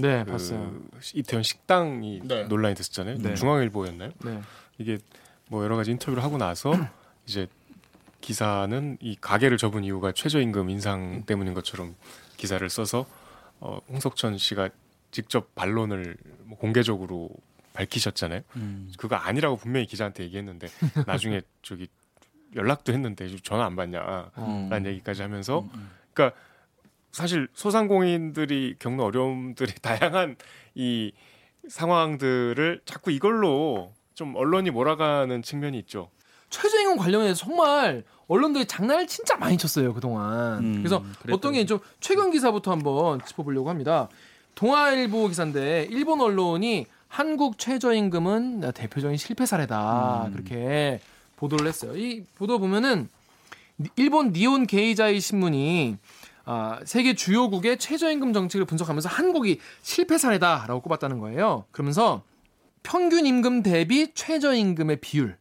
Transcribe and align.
네 0.00 0.24
그 0.24 0.32
봤어요. 0.32 0.80
이태원 1.14 1.42
식당이 1.42 2.22
네. 2.24 2.44
논란이 2.44 2.74
됐었잖아요. 2.74 3.18
네. 3.18 3.34
중앙일보였나요? 3.34 4.10
네. 4.24 4.40
이게 4.78 4.98
뭐 5.48 5.64
여러 5.64 5.76
가지 5.76 5.90
인터뷰를 5.90 6.22
하고 6.22 6.38
나서 6.38 6.72
이제 7.26 7.46
기사는 8.20 8.98
이 9.00 9.16
가게를 9.20 9.56
접은 9.56 9.84
이유가 9.84 10.12
최저임금 10.12 10.70
인상 10.70 11.24
때문인 11.24 11.54
것처럼 11.54 11.94
기사를 12.36 12.68
써서 12.68 13.06
어, 13.60 13.78
홍석천 13.88 14.38
씨가 14.38 14.70
직접 15.10 15.54
반론을 15.54 16.16
뭐 16.44 16.58
공개적으로 16.58 17.30
밝히셨잖아요. 17.72 18.42
음. 18.56 18.92
그거 18.98 19.16
아니라고 19.16 19.56
분명히 19.56 19.86
기자한테 19.86 20.24
얘기했는데 20.24 20.68
나중에 21.06 21.42
저기 21.62 21.88
연락도 22.54 22.92
했는데 22.92 23.28
전화 23.42 23.64
안 23.64 23.76
받냐라는 23.76 24.30
음. 24.38 24.86
얘기까지 24.86 25.22
하면서 25.22 25.60
음, 25.60 25.70
음. 25.74 25.90
그러니까 26.12 26.36
사실 27.12 27.48
소상공인들이 27.54 28.76
겪는 28.78 29.04
어려움들이 29.04 29.72
다양한 29.82 30.36
이 30.74 31.12
상황들을 31.68 32.80
자꾸 32.84 33.10
이걸로 33.10 33.92
좀 34.14 34.34
언론이 34.36 34.70
몰아가는 34.70 35.42
측면이 35.42 35.78
있죠. 35.80 36.08
최저임금 36.50 36.96
관련해서 36.96 37.34
정말 37.34 38.02
언론들이 38.28 38.66
장난을 38.66 39.06
진짜 39.06 39.36
많이 39.36 39.56
쳤어요 39.56 39.94
그동안. 39.94 40.58
음, 40.58 40.74
그래서 40.78 41.00
그랬더니. 41.22 41.32
어떤 41.34 41.52
게 41.52 41.64
좀 41.66 41.78
최근 42.00 42.30
기사부터 42.30 42.70
한번 42.72 43.20
짚어보려고 43.24 43.68
합니다. 43.70 44.08
동아일보 44.54 45.28
기사인데 45.28 45.88
일본 45.90 46.20
언론이 46.20 46.86
한국 47.08 47.58
최저임금은 47.58 48.72
대표적인 48.72 49.16
실패 49.16 49.46
사례다 49.46 50.26
음. 50.26 50.32
그렇게 50.32 51.00
보도를 51.36 51.66
했어요. 51.66 51.96
이 51.96 52.24
보도 52.36 52.58
보면은 52.58 53.08
일본 53.96 54.32
니온 54.32 54.66
게이자이 54.66 55.20
신문이 55.20 55.96
아, 56.52 56.80
세계 56.84 57.14
주요국의 57.14 57.78
최저임금 57.78 58.32
정책을 58.32 58.66
분석하면서 58.66 59.08
한국이 59.08 59.60
실패 59.82 60.18
사례다라고 60.18 60.80
꼽았다는 60.80 61.20
거예요. 61.20 61.64
그러면서 61.70 62.24
평균 62.82 63.24
임금 63.24 63.62
대비 63.62 64.12
최저임금의 64.14 64.96
비율, 65.00 65.36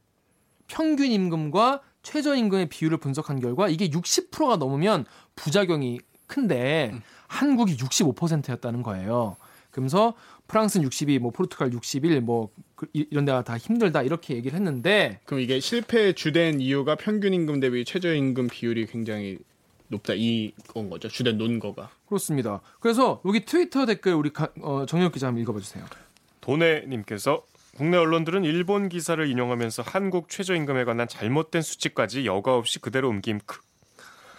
평균 0.68 1.08
임금과 1.08 1.82
최저임금의 2.04 2.70
비율을 2.70 3.00
분석한 3.00 3.40
결과 3.40 3.70
이게 3.70 3.90
60%가 3.90 4.58
넘으면 4.58 5.06
부작용이 5.36 6.00
큰데 6.28 6.92
음. 6.94 7.02
한국이 7.26 7.76
65%였다는 7.76 8.84
거예요. 8.84 9.36
그러면서 9.72 10.14
프랑스는 10.48 10.84
62, 10.86 11.18
뭐 11.18 11.32
포르투갈 11.32 11.74
61, 11.74 12.22
뭐그 12.22 12.86
이런 12.94 13.26
데가 13.26 13.44
다 13.44 13.58
힘들다 13.58 14.04
이렇게 14.04 14.36
얘기를 14.36 14.56
했는데 14.56 15.22
그럼 15.26 15.40
이게 15.40 15.60
실패 15.60 16.14
주된 16.14 16.62
이유가 16.62 16.94
평균 16.94 17.34
임금 17.34 17.62
대비 17.62 17.84
최저 17.84 18.14
임금 18.14 18.50
비율이 18.50 18.86
굉장히 18.86 19.40
높다 19.90 20.14
이건 20.16 20.90
거죠 20.90 21.08
주된 21.10 21.38
논거가 21.38 21.90
그렇습니다. 22.08 22.62
그래서 22.80 23.22
여기 23.26 23.46
트위터 23.46 23.86
댓글 23.86 24.14
우리 24.14 24.32
가, 24.32 24.50
어, 24.62 24.86
정혁 24.88 25.14
기자 25.14 25.28
한번 25.28 25.42
읽어봐 25.42 25.60
주세요. 25.60 25.86
도네님께서 26.42 27.44
국내 27.76 27.98
언론들은 27.98 28.44
일본 28.44 28.90
기사를 28.90 29.26
인용하면서 29.26 29.84
한국 29.86 30.30
최저임금에 30.30 30.86
관한 30.86 31.08
잘못된 31.08 31.62
수치까지 31.62 32.26
여과 32.26 32.56
없이 32.56 32.80
그대로 32.80 33.10
옮김 33.10 33.40
크. 33.46 33.60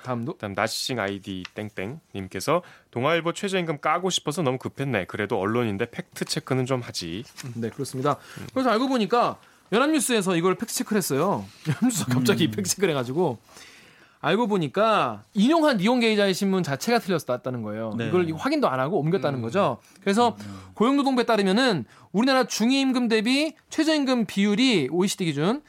다음도 0.02 0.36
다음 0.38 0.54
나시싱 0.54 0.98
아이디 0.98 1.44
땡땡 1.54 2.00
님께서 2.14 2.62
동아일보 2.90 3.32
최저임금 3.32 3.80
까고 3.80 4.10
싶어서 4.10 4.42
너무 4.42 4.58
급했네. 4.58 5.04
그래도 5.06 5.38
언론인데 5.38 5.90
팩트 5.90 6.24
체크는 6.24 6.66
좀 6.66 6.80
하지. 6.80 7.24
네 7.54 7.70
그렇습니다. 7.70 8.16
그래서 8.52 8.70
알고 8.70 8.88
보니까 8.88 9.38
연합뉴스에서 9.72 10.36
이걸 10.36 10.54
팩트 10.56 10.74
체크를 10.74 10.98
했어요. 10.98 11.46
연합뉴스가 11.68 12.14
갑자기 12.14 12.46
음. 12.46 12.50
팩트 12.50 12.68
체크를 12.70 12.90
해가지고 12.90 13.38
알고 14.20 14.46
보니까 14.48 15.22
인용한 15.34 15.78
니온 15.78 16.00
게이자의 16.00 16.34
신문 16.34 16.62
자체가 16.62 16.98
틀렸다는 16.98 17.62
거예요. 17.62 17.94
네. 17.96 18.08
이걸 18.08 18.30
확인도 18.36 18.68
안 18.68 18.78
하고 18.78 18.98
옮겼다는 18.98 19.38
음. 19.38 19.42
거죠. 19.42 19.78
그래서 20.00 20.36
음. 20.40 20.58
고용노동부에 20.74 21.24
따르면은 21.24 21.84
우리나라 22.12 22.44
중위임금 22.44 23.08
대비 23.08 23.54
최저임금 23.70 24.26
비율이 24.26 24.88
OECD 24.90 25.24
기준 25.24 25.62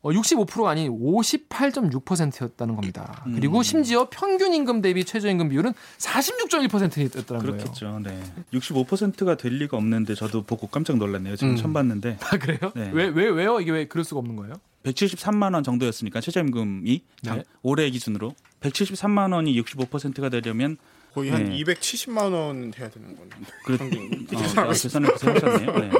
어, 0.00 0.10
65%가 0.10 0.70
아닌 0.70 0.90
58.6%였다는 0.92 2.76
겁니다. 2.76 3.22
음. 3.26 3.34
그리고 3.34 3.62
심지어 3.62 4.08
평균 4.10 4.54
임금 4.54 4.80
대비 4.80 5.04
최저임금 5.04 5.48
비율은 5.48 5.74
46.1%였다는 5.98 7.42
그렇겠죠. 7.42 8.00
네. 8.02 8.22
65%가 8.54 9.36
될 9.36 9.54
리가 9.54 9.76
없는데 9.76 10.14
저도 10.14 10.44
보고 10.44 10.68
깜짝 10.68 10.96
놀랐네요. 10.96 11.36
지금 11.36 11.54
음. 11.54 11.56
처음 11.56 11.72
봤는데. 11.72 12.18
아 12.20 12.38
그래요? 12.38 12.72
네. 12.74 12.90
왜, 12.94 13.06
왜 13.08 13.28
왜요? 13.28 13.60
이게 13.60 13.72
왜 13.72 13.86
그럴 13.86 14.04
수가 14.04 14.20
없는 14.20 14.36
거예요? 14.36 14.54
173만 14.92 15.54
원 15.54 15.62
정도였으니까 15.62 16.20
최저임금이 16.20 17.02
네. 17.22 17.42
올해 17.62 17.90
기준으로 17.90 18.34
173만 18.60 19.32
원이 19.34 19.60
65%가 19.62 20.28
되려면 20.28 20.76
거의 21.14 21.30
한 21.30 21.44
네. 21.44 21.58
270만 21.62 22.32
원 22.32 22.70
돼야 22.70 22.88
되는 22.88 23.16
거네. 23.16 23.30
그렇, 23.64 23.76
어, 23.76 23.88
계산을 24.30 24.68
하셨네요. 24.70 25.72
네. 25.80 25.90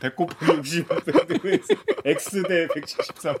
배꼽 0.00 0.30
60, 0.42 0.88
X 2.06 2.42
대 2.48 2.66
173. 2.74 3.36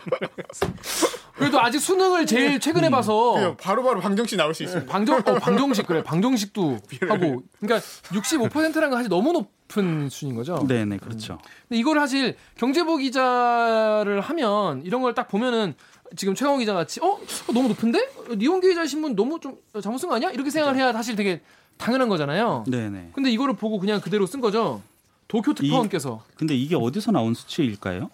그래도 1.34 1.58
아직 1.58 1.78
수능을 1.78 2.26
제일 2.26 2.60
최근에 2.60 2.88
음. 2.88 2.90
봐서 2.90 3.56
바로 3.58 3.82
바로 3.82 3.98
방정식 4.00 4.36
나올 4.36 4.54
수 4.54 4.62
있습니다. 4.62 4.90
방정 4.92 5.22
어, 5.24 5.34
방정식 5.36 5.86
그래 5.86 6.02
방정식도 6.02 6.78
하고 7.08 7.42
그러니까 7.58 7.86
65%라는 8.10 8.90
건 8.90 8.92
사실 8.98 9.08
너무 9.08 9.32
높 9.32 9.59
은 9.78 10.08
수인 10.08 10.34
거죠. 10.34 10.64
네네 10.66 10.84
네, 10.84 10.96
그렇죠. 10.98 11.38
근데 11.68 11.78
이걸 11.78 11.98
사실 12.00 12.36
경제부 12.56 12.96
기자를 12.98 14.20
하면 14.20 14.82
이런 14.84 15.02
걸 15.02 15.14
딱 15.14 15.28
보면은 15.28 15.74
지금 16.16 16.34
최강 16.34 16.58
기자 16.58 16.72
같이 16.74 17.00
어? 17.00 17.06
어 17.12 17.52
너무 17.52 17.68
높은데 17.68 18.00
니온 18.36 18.60
기자 18.60 18.84
신문 18.86 19.14
너무 19.14 19.38
좀 19.40 19.56
잘못 19.80 19.98
쓴 19.98 20.08
거 20.08 20.16
아니야? 20.16 20.30
이렇게 20.30 20.50
생각을 20.50 20.76
해야 20.76 20.92
사실 20.92 21.14
되게 21.16 21.40
당연한 21.78 22.08
거잖아요. 22.08 22.64
네 22.66 22.88
네. 22.90 23.10
근데 23.12 23.30
이거를 23.30 23.54
보고 23.54 23.78
그냥 23.78 24.00
그대로 24.00 24.26
쓴 24.26 24.40
거죠. 24.40 24.82
도쿄 25.28 25.54
특파원께서. 25.54 26.24
근데 26.36 26.56
이게 26.56 26.74
어디서 26.74 27.12
나온 27.12 27.34
수치일까요? 27.34 28.10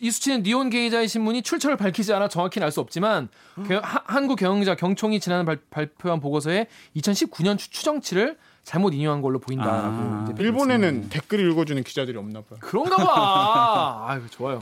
이 0.00 0.10
수치는 0.10 0.42
니온 0.42 0.68
게이자의 0.70 1.08
신문이 1.08 1.42
출처를 1.42 1.76
밝히지 1.78 2.12
않아 2.12 2.28
정확히는 2.28 2.64
알 2.66 2.72
수 2.72 2.80
없지만 2.80 3.28
음. 3.58 3.68
한국 3.82 4.36
경영자 4.36 4.74
경총이 4.74 5.20
지난해 5.20 5.44
발, 5.46 5.58
발표한 5.70 6.20
보고서에 6.20 6.66
2019년 6.96 7.58
추정치를 7.58 8.36
잘못 8.62 8.94
인용한 8.94 9.22
걸로 9.22 9.38
보인다라고. 9.38 9.86
아, 9.88 10.28
일본에는 10.38 11.08
댓글 11.08 11.40
읽어주는 11.50 11.82
기자들이 11.82 12.16
없나 12.18 12.40
봐요. 12.42 12.58
그런가 12.60 12.96
봐. 12.96 14.04
아유 14.10 14.22
좋아요. 14.30 14.60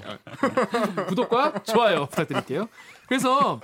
구독과 1.08 1.62
좋아요 1.64 2.06
부탁드릴게요. 2.06 2.68
그래서 3.06 3.60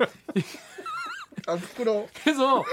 아 1.46 1.56
부끄러. 1.56 2.06
그래서 2.22 2.64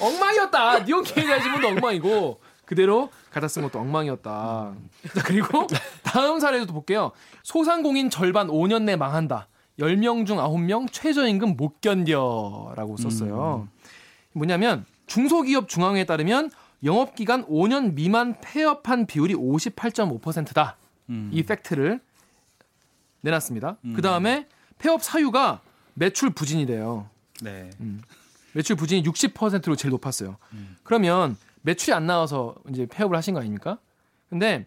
엉망이었다. 0.00 0.80
니온 0.80 1.04
게이자의 1.04 1.42
신문도 1.42 1.68
엉망이고 1.68 2.40
그대로 2.64 3.10
갖다 3.30 3.48
쓴 3.48 3.62
것도 3.62 3.78
엉망이었다. 3.78 4.72
자, 5.14 5.22
그리고 5.24 5.66
다음 6.02 6.40
사례도 6.40 6.72
볼게요. 6.72 7.12
소상공인 7.44 8.10
절반 8.10 8.48
5년 8.48 8.82
내 8.82 8.96
망한다. 8.96 9.48
10명 9.78 10.26
중 10.26 10.38
9명 10.38 10.90
최저임금 10.90 11.56
못 11.56 11.80
견뎌라고 11.80 12.96
썼어요. 12.96 13.68
음. 13.68 13.88
뭐냐면 14.32 14.84
중소기업 15.06 15.68
중앙회에 15.68 16.04
따르면 16.04 16.50
영업기간 16.84 17.46
5년 17.46 17.94
미만 17.94 18.34
폐업한 18.40 19.06
비율이 19.06 19.34
58.5%다. 19.34 20.76
음. 21.08 21.30
이 21.32 21.42
팩트를 21.42 22.00
내놨습니다. 23.20 23.76
음. 23.84 23.92
그 23.94 24.02
다음에 24.02 24.46
폐업 24.78 25.02
사유가 25.02 25.60
매출 25.94 26.30
부진이래요. 26.30 27.08
네. 27.42 27.70
음. 27.80 28.02
매출 28.52 28.76
부진이 28.76 29.02
60%로 29.02 29.76
제일 29.76 29.90
높았어요. 29.90 30.36
음. 30.52 30.76
그러면 30.82 31.36
매출이 31.62 31.92
안 31.92 32.06
나와서 32.06 32.54
이제 32.70 32.86
폐업을 32.86 33.16
하신 33.16 33.34
거 33.34 33.40
아닙니까? 33.40 33.78
근데 34.28 34.66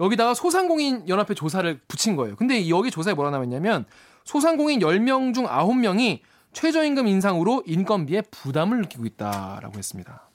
여기다가 0.00 0.34
소상공인 0.34 1.08
연합회 1.08 1.34
조사를 1.34 1.80
붙인 1.86 2.16
거예요. 2.16 2.36
근데 2.36 2.68
여기 2.68 2.90
조사에 2.90 3.14
뭐라 3.14 3.30
나왔냐면 3.30 3.84
소상공인 4.24 4.80
10명 4.80 5.34
중 5.34 5.46
9명이 5.46 6.20
최저임금 6.52 7.06
인상으로 7.06 7.62
인건비에 7.66 8.22
부담을 8.30 8.80
느끼고 8.82 9.06
있다라고 9.06 9.76
했습니다. 9.76 10.28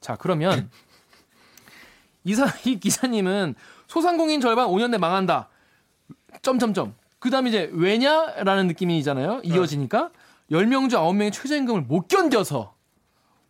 자, 0.00 0.16
그러면 0.16 0.70
이사 2.24 2.46
이 2.64 2.78
기사님은 2.80 3.54
소상공인 3.86 4.40
절반 4.40 4.68
5년 4.68 4.90
내 4.90 4.98
망한다. 4.98 5.48
점점점. 6.42 6.94
그다음에 7.18 7.50
이제 7.50 7.70
왜냐라는 7.72 8.66
느낌이잖아요. 8.68 9.42
이어지니까 9.44 10.10
10명 10.50 10.88
중 10.90 11.00
9명이 11.00 11.32
최저임금을 11.32 11.82
못 11.82 12.08
견뎌서 12.08 12.74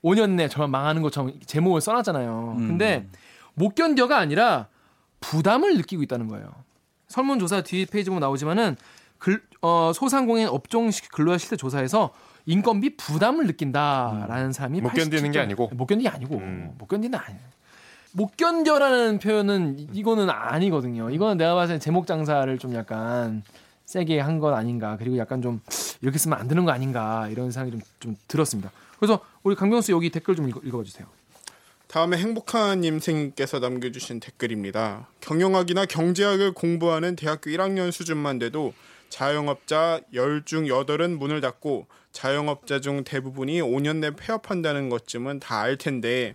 5년 0.02 0.31
내 0.31 0.49
정말 0.49 0.69
망하는 0.69 1.02
것처럼 1.02 1.38
제목을 1.47 1.81
써놨잖아요. 1.81 2.56
음. 2.58 2.69
근데 2.69 3.06
못 3.55 3.75
견뎌가 3.75 4.19
아니라 4.19 4.69
부담을 5.20 5.76
느끼고 5.76 6.03
있다는 6.03 6.29
거예요. 6.29 6.50
설문조사 7.08 7.62
뒤 7.62 7.87
페이지 7.87 8.11
보면 8.11 8.20
나오지만은 8.20 8.76
글, 9.19 9.43
어, 9.61 9.93
소상공인 9.94 10.49
업종 10.49 10.91
근로자 11.12 11.38
실태 11.38 11.56
조사에서 11.56 12.12
인건비 12.50 12.97
부담을 12.97 13.47
느낀다라는 13.47 14.47
음. 14.47 14.52
사람이 14.52 14.81
못 14.81 14.93
견디는 14.93 15.31
게 15.31 15.38
아니고 15.38 15.70
못 15.73 15.87
견디는 15.87 16.11
게 16.11 16.17
아니고 16.17 16.37
음. 16.37 16.75
못 16.79 16.88
견디는 16.88 17.19
아니. 17.19 17.37
못 18.12 18.37
견뎌라는 18.37 19.20
표현은 19.20 19.88
이거는 19.93 20.29
아니거든요. 20.31 21.11
이거는 21.11 21.37
내가 21.37 21.55
봤을 21.55 21.76
때 21.76 21.79
제목 21.79 22.08
장사를 22.08 22.58
좀 22.58 22.75
약간 22.75 23.43
세게 23.85 24.19
한것 24.19 24.52
아닌가. 24.52 24.97
그리고 24.99 25.17
약간 25.17 25.41
좀 25.43 25.61
이렇게 26.02 26.19
쓰면 26.19 26.38
안 26.38 26.49
되는 26.49 26.64
거 26.64 26.73
아닌가 26.73 27.29
이런 27.29 27.52
생각이 27.52 27.70
좀, 27.70 27.81
좀 28.00 28.17
들었습니다. 28.26 28.73
그래서 28.99 29.20
우리 29.44 29.55
강병수 29.55 29.93
여기 29.93 30.11
댓글 30.11 30.35
좀 30.35 30.49
읽어, 30.49 30.61
읽어봐 30.64 30.82
주세요. 30.82 31.06
다음에 31.87 32.17
행복한 32.17 32.82
임생님께서 32.82 33.61
남겨주신 33.61 34.19
댓글입니다. 34.19 35.06
경영학이나 35.20 35.87
경제학을 35.87 36.53
공부하는 36.53 37.14
대학교 37.14 37.50
1학년 37.50 37.93
수준만 37.93 38.41
돼도 38.41 38.73
자영업자 39.10 40.00
10중 40.14 40.68
8은 40.86 41.18
문을 41.18 41.40
닫고 41.42 41.86
자영업자 42.12 42.80
중 42.80 43.04
대부분이 43.04 43.60
5년 43.60 43.96
내 43.96 44.10
폐업한다는 44.12 44.88
것쯤은 44.88 45.40
다 45.40 45.60
알 45.60 45.76
텐데 45.76 46.34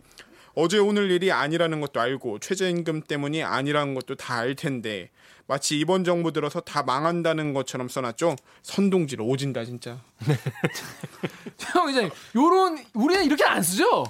어제 0.54 0.77
오늘 0.77 1.10
일이 1.12 1.31
아니라는 1.31 1.81
것도 1.81 2.00
알고 2.00 2.39
최저임금 2.39 3.01
때문이 3.04 3.44
아니라는 3.44 3.95
것도 3.95 4.16
다 4.16 4.36
알 4.36 4.56
텐데 4.56 5.10
마치 5.48 5.80
이번 5.80 6.04
정부 6.04 6.31
들어서 6.31 6.60
다 6.60 6.81
망한다는 6.83 7.54
것처럼 7.54 7.88
써놨죠. 7.88 8.36
선동질 8.63 9.22
오진다 9.22 9.63
진짜. 9.66 10.01
형 11.60 11.89
이제 11.89 12.10
요런 12.36 12.83
우리는 12.94 13.24
이렇게 13.25 13.44
안 13.44 13.62
쓰죠. 13.62 14.06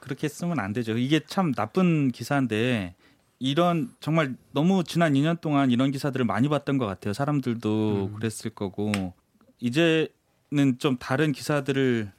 그렇게 0.00 0.28
쓰면 0.28 0.58
안 0.60 0.72
되죠. 0.72 0.96
이게 0.96 1.20
참 1.26 1.52
나쁜 1.52 2.10
기사인데 2.12 2.94
이런 3.40 3.92
정말 4.00 4.34
너무 4.52 4.82
지난 4.84 5.12
2년 5.12 5.40
동안 5.40 5.70
이런 5.70 5.90
기사들을 5.90 6.24
많이 6.24 6.48
봤던 6.48 6.78
것 6.78 6.86
같아요. 6.86 7.12
사람들도 7.12 8.08
음. 8.10 8.14
그랬을 8.14 8.50
거고 8.50 9.14
이제는 9.60 10.78
좀 10.78 10.96
다른 10.98 11.32
기사들을 11.32 12.10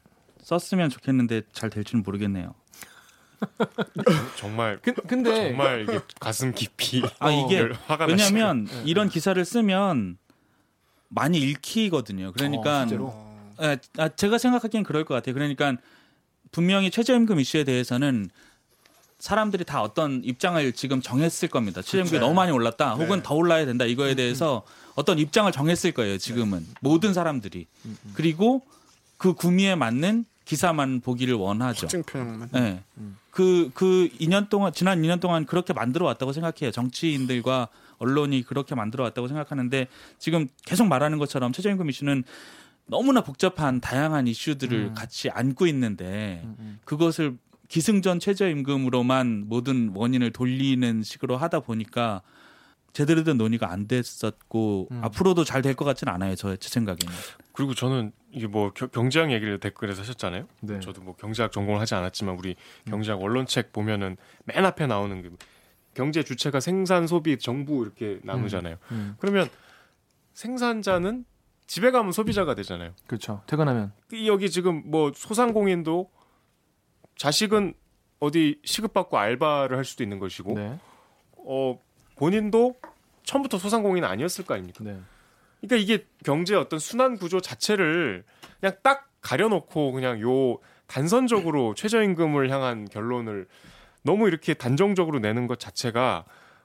썼으면 0.42 0.90
좋겠는데 0.90 1.42
잘 1.52 1.70
될지는 1.70 2.04
모르겠네요. 2.04 2.56
정말 4.38 4.80
그, 4.82 4.94
근데 4.94 5.50
정말 5.50 5.84
이게 5.84 6.00
가슴 6.20 6.54
깊이 6.54 7.02
아 7.20 7.32
이게 7.32 7.70
왜냐하면 8.08 8.66
네. 8.66 8.84
이런 8.86 9.08
기사를 9.08 9.44
쓰면 9.44 10.18
많이 11.10 11.40
읽히거든요. 11.40 12.32
그러니까 12.34 12.86
어, 12.92 13.56
예, 13.62 13.78
아, 13.98 14.10
제가 14.10 14.38
생각하기엔 14.38 14.84
그럴 14.84 15.06
것 15.06 15.14
같아요. 15.14 15.34
그러니까 15.34 15.76
분명히 16.52 16.92
최저임금 16.92 17.40
이슈에 17.40 17.64
대해서는 17.64 18.30
사람들이 19.20 19.66
다 19.66 19.82
어떤 19.82 20.24
입장을 20.24 20.72
지금 20.74 21.02
정했을 21.02 21.50
겁니다. 21.50 21.82
최저임금이 21.82 22.20
너무 22.20 22.34
많이 22.34 22.52
올랐다, 22.52 22.96
네. 22.96 23.04
혹은 23.04 23.22
더 23.22 23.36
올라야 23.36 23.66
된다 23.66 23.86
이거에 23.86 24.10
음, 24.10 24.14
음. 24.14 24.16
대해서 24.16 24.64
어떤 24.96 25.20
입장을 25.20 25.52
정했을 25.52 25.92
거예요. 25.92 26.18
지금은 26.18 26.60
네. 26.60 26.74
모든 26.82 27.14
사람들이 27.14 27.68
음, 27.86 27.98
그리고 28.14 28.62
그 29.18 29.34
구미에 29.34 29.76
맞는 29.76 30.26
기사만 30.46 31.02
보기를 31.02 31.36
원하죠. 31.36 31.82
특징표현만. 31.82 32.50
네. 32.54 32.84
그, 33.30 33.70
그 33.76 34.10
2년 34.20 34.50
동안, 34.50 34.74
지난 34.74 35.02
2년 35.02 35.20
동안 35.20 35.46
그렇게 35.46 35.74
만들어 35.74 36.06
왔다고 36.08 36.34
생각해요. 36.34 36.72
정치인들과 36.72 37.68
언론이 38.00 38.44
그렇게 38.44 38.74
만들어 38.74 39.04
왔다고 39.04 39.28
생각하는데 39.28 39.88
지금 40.18 40.48
계속 40.66 40.88
말하는 40.88 41.20
것처럼 41.20 41.52
최저임금 41.52 41.90
이슈는 41.90 42.24
너무나 42.88 43.22
복잡한 43.22 43.80
다양한 43.80 44.28
이슈들을 44.28 44.78
음. 44.78 44.94
같이 44.96 45.30
안고 45.30 45.68
있는데 45.68 46.42
음, 46.44 46.56
음. 46.60 46.80
그것을 46.86 47.38
기승전 47.70 48.20
최저임금으로만 48.20 49.46
모든 49.48 49.92
원인을 49.96 50.32
돌리는 50.32 51.02
식으로 51.04 51.38
하다 51.38 51.62
보니까 51.62 52.22
제대로 52.94 53.24
된 53.24 53.38
논의가 53.38 53.72
안 53.72 53.88
됐었고 53.88 54.88
음. 54.92 55.04
앞으로도 55.04 55.44
잘 55.44 55.62
될 55.62 55.76
것 55.76 55.86
같지는 55.86 56.12
않아요. 56.14 56.36
저 56.36 56.56
제 56.58 56.68
생각에는. 56.70 57.14
그리고 57.54 57.74
저는 57.76 58.12
이게 58.32 58.48
뭐 58.48 58.72
경제학 58.74 59.32
얘기를 59.32 59.60
댓글에서 59.60 60.02
하셨잖아요. 60.02 60.48
네. 60.62 60.80
저도 60.80 61.02
뭐 61.02 61.16
경제학 61.16 61.52
전공을 61.52 61.80
하지 61.80 61.94
않았지만 61.96 62.36
우리 62.38 62.56
음. 62.88 62.92
경제학 62.92 63.22
원론책 63.22 63.72
보면은 63.72 64.18
맨 64.46 64.66
앞에 64.66 64.88
나오는 64.88 65.22
그 65.22 65.36
경제 65.94 66.24
주체가 66.24 66.60
생산, 66.60 67.06
소비, 67.06 67.38
정부 67.38 67.84
이렇게 67.84 68.20
나누잖아요. 68.24 68.78
음. 68.92 68.96
음. 68.96 69.16
그러면 69.20 69.48
생산자는 70.34 71.26
집에 71.68 71.92
가면 71.92 72.12
소비자가 72.14 72.56
되잖아요. 72.56 72.94
그렇죠. 73.06 73.44
퇴근하면. 73.46 73.92
여기 74.26 74.50
지금 74.50 74.82
뭐 74.90 75.12
소상공인도 75.14 76.10
자식은 77.20 77.74
어디 78.22 78.60
시급받고 78.64 79.18
알바를 79.18 79.78
할 79.78 79.84
수도 79.84 80.04
있는 80.04 80.20
것이고, 80.20 80.54
네. 80.54 80.80
어 81.36 81.80
본인도 82.16 82.76
처음부터 83.24 83.58
소상공인 83.58 84.06
아니었을 84.06 84.46
거 84.46 84.54
아닙니까? 84.54 84.84
네. 84.84 84.98
그러니까 85.60 85.76
이게 85.76 86.06
경제의 86.24 86.60
어떤 86.60 86.80
순환 86.80 87.18
구조 87.18 87.42
자체를 87.42 88.24
그냥 88.60 88.76
딱 88.82 89.12
가려놓고 89.22 89.92
그냥 89.92 90.22
요 90.22 90.58
단선적으로 90.88 91.76
최저임금을 91.76 92.50
향한 92.50 92.88
결론을 92.88 93.48
너무 94.02 94.30
이렇게 94.30 94.54
단정적으로 94.54 95.20
내는 95.20 95.48
것 95.48 95.60
자체가 95.60 96.24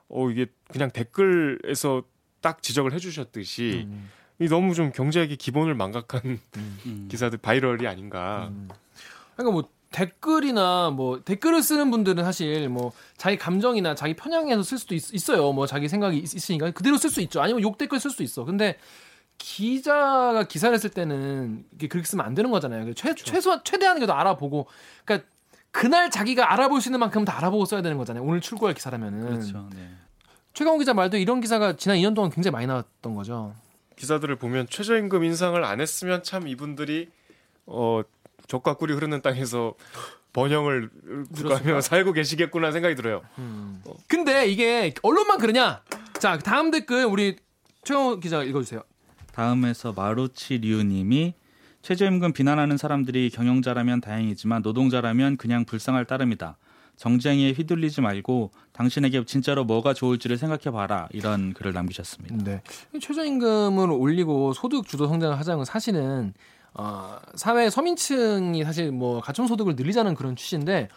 어 0.09 0.31
이게 0.31 0.47
그냥 0.69 0.91
댓글에서 0.93 2.05
딱 2.41 2.63
지적을 2.63 2.93
해주셨듯이 2.93 3.87
음. 3.89 4.09
이 4.39 4.47
너무 4.47 4.75
좀 4.75 4.93
경제학의 4.93 5.37
기본을 5.37 5.75
망각한 5.75 6.39
음. 6.57 7.09
기사들 7.11 7.39
바이럴이 7.39 7.89
아닌가. 7.89 8.49
음. 8.53 8.69
그러니까 9.35 9.53
뭐 9.53 9.74
댓글이나 9.95 10.91
뭐 10.91 11.21
댓글을 11.23 11.63
쓰는 11.63 11.93
분들은 11.93 12.25
사실 12.25 12.69
뭐 12.69 12.93
자기 13.17 13.39
감정이나 13.39 13.95
자기 13.95 14.15
편향해서 14.15 14.65
쓸 14.65 14.77
수도 14.77 14.97
있, 14.97 15.31
어요뭐 15.31 15.69
자기 15.69 15.89
생각이 15.89 16.19
있, 16.19 16.51
으니까 16.51 16.73
그대로 16.73 16.99
쓸 16.99 17.11
수 17.11 17.21
있죠. 17.21 17.41
아니면 17.41 17.63
욕 17.63 17.79
댓글 17.79 18.01
쓸 18.01 18.11
수 18.11 18.25
있어. 18.25 18.45
근데 18.45 18.77
기자가 19.39 20.49
기사를 20.49 20.77
쓸 20.81 20.91
때는 20.91 21.65
이게 21.75 21.87
그렇게 21.87 22.09
쓰면 22.09 22.27
안 22.27 22.35
되는 22.35 22.51
거잖아요. 22.51 22.93
최, 22.95 23.05
그렇죠. 23.05 23.25
최소한 23.25 23.61
최대한 23.63 23.95
그래도 23.95 24.15
알아보고 24.15 24.67
그러니까 25.05 25.29
그날 25.71 26.11
자기가 26.11 26.53
알아볼 26.53 26.81
수 26.81 26.89
있는 26.89 26.99
만큼 26.99 27.25
다 27.25 27.37
알아보고 27.39 27.65
써야 27.65 27.81
되는 27.81 27.97
거잖아요. 27.97 28.25
오늘 28.25 28.41
출고할 28.41 28.75
기사라면은. 28.75 29.21
그렇죠. 29.21 29.69
네. 29.77 29.91
최강호 30.55 30.79
기자 30.79 30.93
말도 30.93 31.19
이런 31.19 31.41
기사가 31.41 31.77
지난 31.77 31.99
2년 31.99 32.17
동안 32.17 32.33
굉장히 32.33 32.53
많이 32.53 32.67
나왔던 32.67 33.15
거죠. 33.15 33.55
기사들을 33.95 34.35
보면 34.37 34.67
최저임금 34.69 35.23
인상을 35.23 35.63
안 35.65 35.81
했으면 35.81 36.25
참 36.25 36.49
이분들이 36.49 37.11
어 37.67 38.03
적과 38.47 38.75
꿀이 38.75 38.93
흐르는 38.93 39.23
땅에서 39.23 39.75
번영을 40.33 40.91
가며 41.49 41.81
살고 41.81 42.13
계시겠구나 42.13 42.73
생각이 42.73 42.95
들어요. 42.95 43.23
음. 43.39 43.83
근데 44.09 44.47
이게 44.49 44.93
언론만 45.03 45.39
그러냐? 45.39 45.83
자 46.19 46.39
다음 46.39 46.71
댓글 46.71 47.05
우리 47.05 47.37
최강 47.85 48.19
기자 48.21 48.43
읽어주세요. 48.43 48.83
다음에서 49.33 49.93
마루치 49.93 50.59
리우님이 50.59 51.35
최저임금 51.83 52.33
비난하는 52.33 52.77
사람들이 52.77 53.31
경영자라면 53.31 54.01
다행이지만 54.01 54.63
노동자라면 54.63 55.37
그냥 55.37 55.65
불쌍할 55.65 56.07
따름이다. 56.07 56.57
정쟁에 56.97 57.53
휘둘리지 57.53 58.01
말고 58.01 58.53
당신에게 58.73 59.25
진짜로 59.25 59.65
뭐가 59.65 59.95
좋을지를 59.95 60.39
생각해 60.39 60.75
봐라 60.75 61.09
이런 61.13 61.53
글을 61.53 61.73
남기셨습니다. 61.73 62.37
네. 62.45 62.63
최저임금을 63.01 63.91
올리고 63.91 64.53
소득 64.53 64.87
주도 64.87 65.07
성장을 65.09 65.39
하자는 65.39 65.59
건 65.59 65.65
사실은 65.65 66.33
어, 66.75 67.19
사회 67.35 67.71
서민층이 67.71 68.65
사실 68.65 68.91
뭐 68.91 69.21
가중소득을 69.21 69.77
늘리자는 69.77 70.15
그런 70.15 70.35
취지인데 70.37 70.89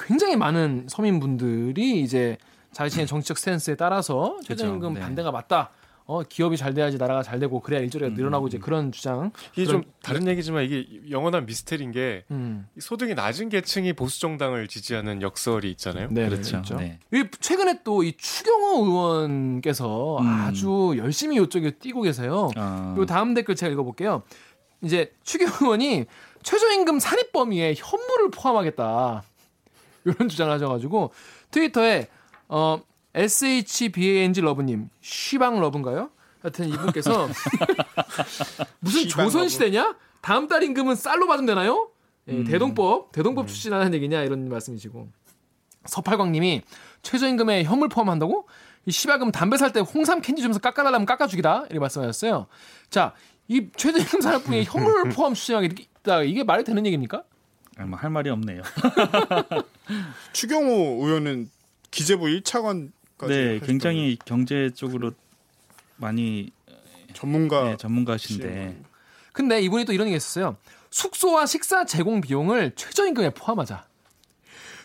굉장히 0.00 0.36
많은 0.36 0.86
서민분들이 0.88 2.00
이제 2.00 2.38
자신의 2.72 3.06
정치적 3.06 3.38
스탠스에 3.38 3.74
따라서 3.76 4.38
최저임금 4.44 4.80
그렇죠. 4.80 4.94
네. 4.94 5.00
반대가 5.00 5.30
맞다. 5.30 5.70
어 6.08 6.22
기업이 6.22 6.56
잘 6.56 6.72
돼야지 6.72 6.98
나라가 6.98 7.24
잘 7.24 7.40
되고 7.40 7.58
그래야 7.60 7.80
일자리가 7.80 8.10
음. 8.10 8.14
늘어나고 8.14 8.46
이제 8.46 8.58
그런 8.58 8.92
주장. 8.92 9.32
이게 9.56 9.64
좀 9.66 9.82
다른 10.02 10.28
얘기지만 10.28 10.62
이게 10.62 10.86
영원한 11.10 11.46
미스테리인 11.46 11.90
게 11.90 12.24
음. 12.30 12.68
소득이 12.78 13.14
낮은 13.16 13.48
계층이 13.48 13.92
보수 13.94 14.20
정당을 14.20 14.68
지지하는 14.68 15.20
역설이 15.20 15.68
있잖아요. 15.72 16.06
네, 16.12 16.28
그렇죠. 16.28 16.62
그렇죠. 16.62 16.76
네. 16.76 17.00
최근에 17.40 17.82
또 17.82 18.04
이 18.04 18.12
추경호 18.16 18.84
의원께서 18.86 20.18
음. 20.20 20.26
아주 20.26 20.94
열심히 20.96 21.42
이쪽에 21.42 21.72
뛰고 21.72 22.02
계세요. 22.02 22.50
아. 22.56 22.92
그리고 22.94 23.06
다음 23.06 23.34
댓글 23.34 23.56
제가 23.56 23.72
읽어볼게요. 23.72 24.22
이제 24.82 25.12
추경 25.24 25.48
의원이 25.60 26.06
최저임금 26.42 26.98
산입 27.00 27.32
범위에 27.32 27.74
현물을 27.76 28.30
포함하겠다 28.30 29.22
이런 30.04 30.28
주장을 30.28 30.52
하셔가지고 30.52 31.12
트위터에 31.50 32.08
어 32.48 32.80
SHBANG 33.14 34.42
러브님, 34.42 34.90
쉬방 35.00 35.58
러브인가요? 35.60 36.10
하여튼 36.42 36.68
이분께서 36.68 37.28
무슨 38.80 39.08
조선 39.08 39.48
시대냐? 39.48 39.96
다음 40.20 40.48
달 40.48 40.62
임금은 40.62 40.94
쌀로 40.94 41.26
받으면 41.26 41.46
되나요? 41.46 41.88
예, 42.28 42.32
음. 42.32 42.44
대동법, 42.44 43.12
대동법 43.12 43.44
음. 43.44 43.46
출신하는 43.46 43.94
얘기냐 43.94 44.22
이런 44.22 44.48
말씀이시고 44.48 45.08
서팔광님이 45.86 46.62
최저임금에 47.02 47.64
현물 47.64 47.88
포함한다고? 47.88 48.46
이 48.86 48.90
시바 48.92 49.07
그럼 49.07 49.32
담배 49.32 49.56
살 49.56 49.72
때 49.72 49.80
홍삼 49.80 50.20
캔디 50.20 50.42
주면서 50.42 50.60
깎아달라면 50.60 51.06
깎아주기다 51.06 51.64
이렇게 51.66 51.78
말씀하셨어요. 51.80 52.46
자, 52.90 53.14
이 53.48 53.68
최저임금 53.76 54.20
산업부에 54.20 54.64
현물 54.64 55.08
포함 55.10 55.34
추진하겠다 55.34 56.22
이게 56.22 56.44
말이 56.44 56.64
되는 56.64 56.84
얘기입니까? 56.86 57.24
뭐할 57.78 58.10
말이 58.10 58.30
없네요. 58.30 58.62
추경호 60.32 61.04
의원은 61.04 61.50
기재부 61.90 62.24
1차관 62.26 62.90
네, 63.28 63.60
굉장히 63.60 64.18
경제 64.24 64.70
쪽으로 64.74 65.12
많이 65.96 66.50
전문가 67.14 67.64
네, 67.64 67.76
전문가신데. 67.76 68.82
근데 69.32 69.60
이분이 69.60 69.84
또 69.84 69.92
이런 69.92 70.08
게 70.08 70.16
있었어요. 70.16 70.56
숙소와 70.90 71.46
식사 71.46 71.84
제공 71.84 72.20
비용을 72.20 72.72
최저임금에 72.74 73.30
포함하자. 73.30 73.86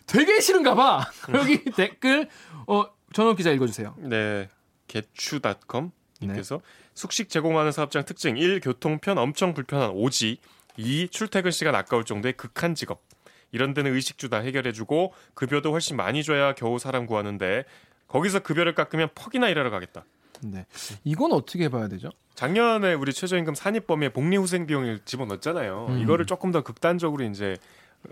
되게 0.08 0.40
싫은가 0.42 0.76
봐. 0.76 1.10
여기 1.34 1.64
댓글 1.64 2.30
어 2.68 2.86
전업 3.14 3.38
기자 3.38 3.52
읽어 3.52 3.68
주세요. 3.68 3.96
네, 3.98 4.50
개추닷컴 4.88 5.92
님께서 6.22 6.56
네. 6.58 6.62
숙식 6.94 7.30
제공하는 7.30 7.72
사업장 7.72 8.06
특징 8.06 8.38
1. 8.38 8.60
교통편 8.62 9.18
엄청 9.18 9.54
불편한 9.54 9.92
오지 9.92 10.38
2. 10.78 11.10
출퇴근 11.10 11.52
시간 11.52 11.76
아까울 11.76 12.04
정도의 12.04 12.34
극한 12.34 12.76
직업 12.76 13.02
이런 13.52 13.74
데는 13.74 13.94
의식주 13.94 14.30
다 14.30 14.38
해결해주고 14.38 15.14
급여도 15.34 15.72
훨씬 15.72 15.98
많이 15.98 16.24
줘야 16.24 16.54
겨우 16.54 16.80
사람 16.80 17.06
구하는데 17.06 17.66
거기서 18.08 18.40
급여를 18.40 18.76
깎으면 18.76 19.10
퍽이나 19.16 19.50
일하러 19.50 19.70
가겠다. 19.70 20.06
네. 20.42 20.66
이건 21.04 21.34
어떻게 21.34 21.70
봐야 21.70 21.88
되죠? 21.88 22.10
작년에 22.36 22.94
우리 22.94 23.14
최저임금 23.14 23.56
산입 23.56 23.88
범위에 23.88 24.10
복리 24.10 24.38
후생 24.38 24.66
비용을 24.66 25.00
집어넣었잖아요. 25.06 25.88
음. 25.90 26.00
이거를 26.00 26.26
조금 26.26 26.52
더 26.52 26.64
극단적으로 26.64 27.24
이제 27.24 27.58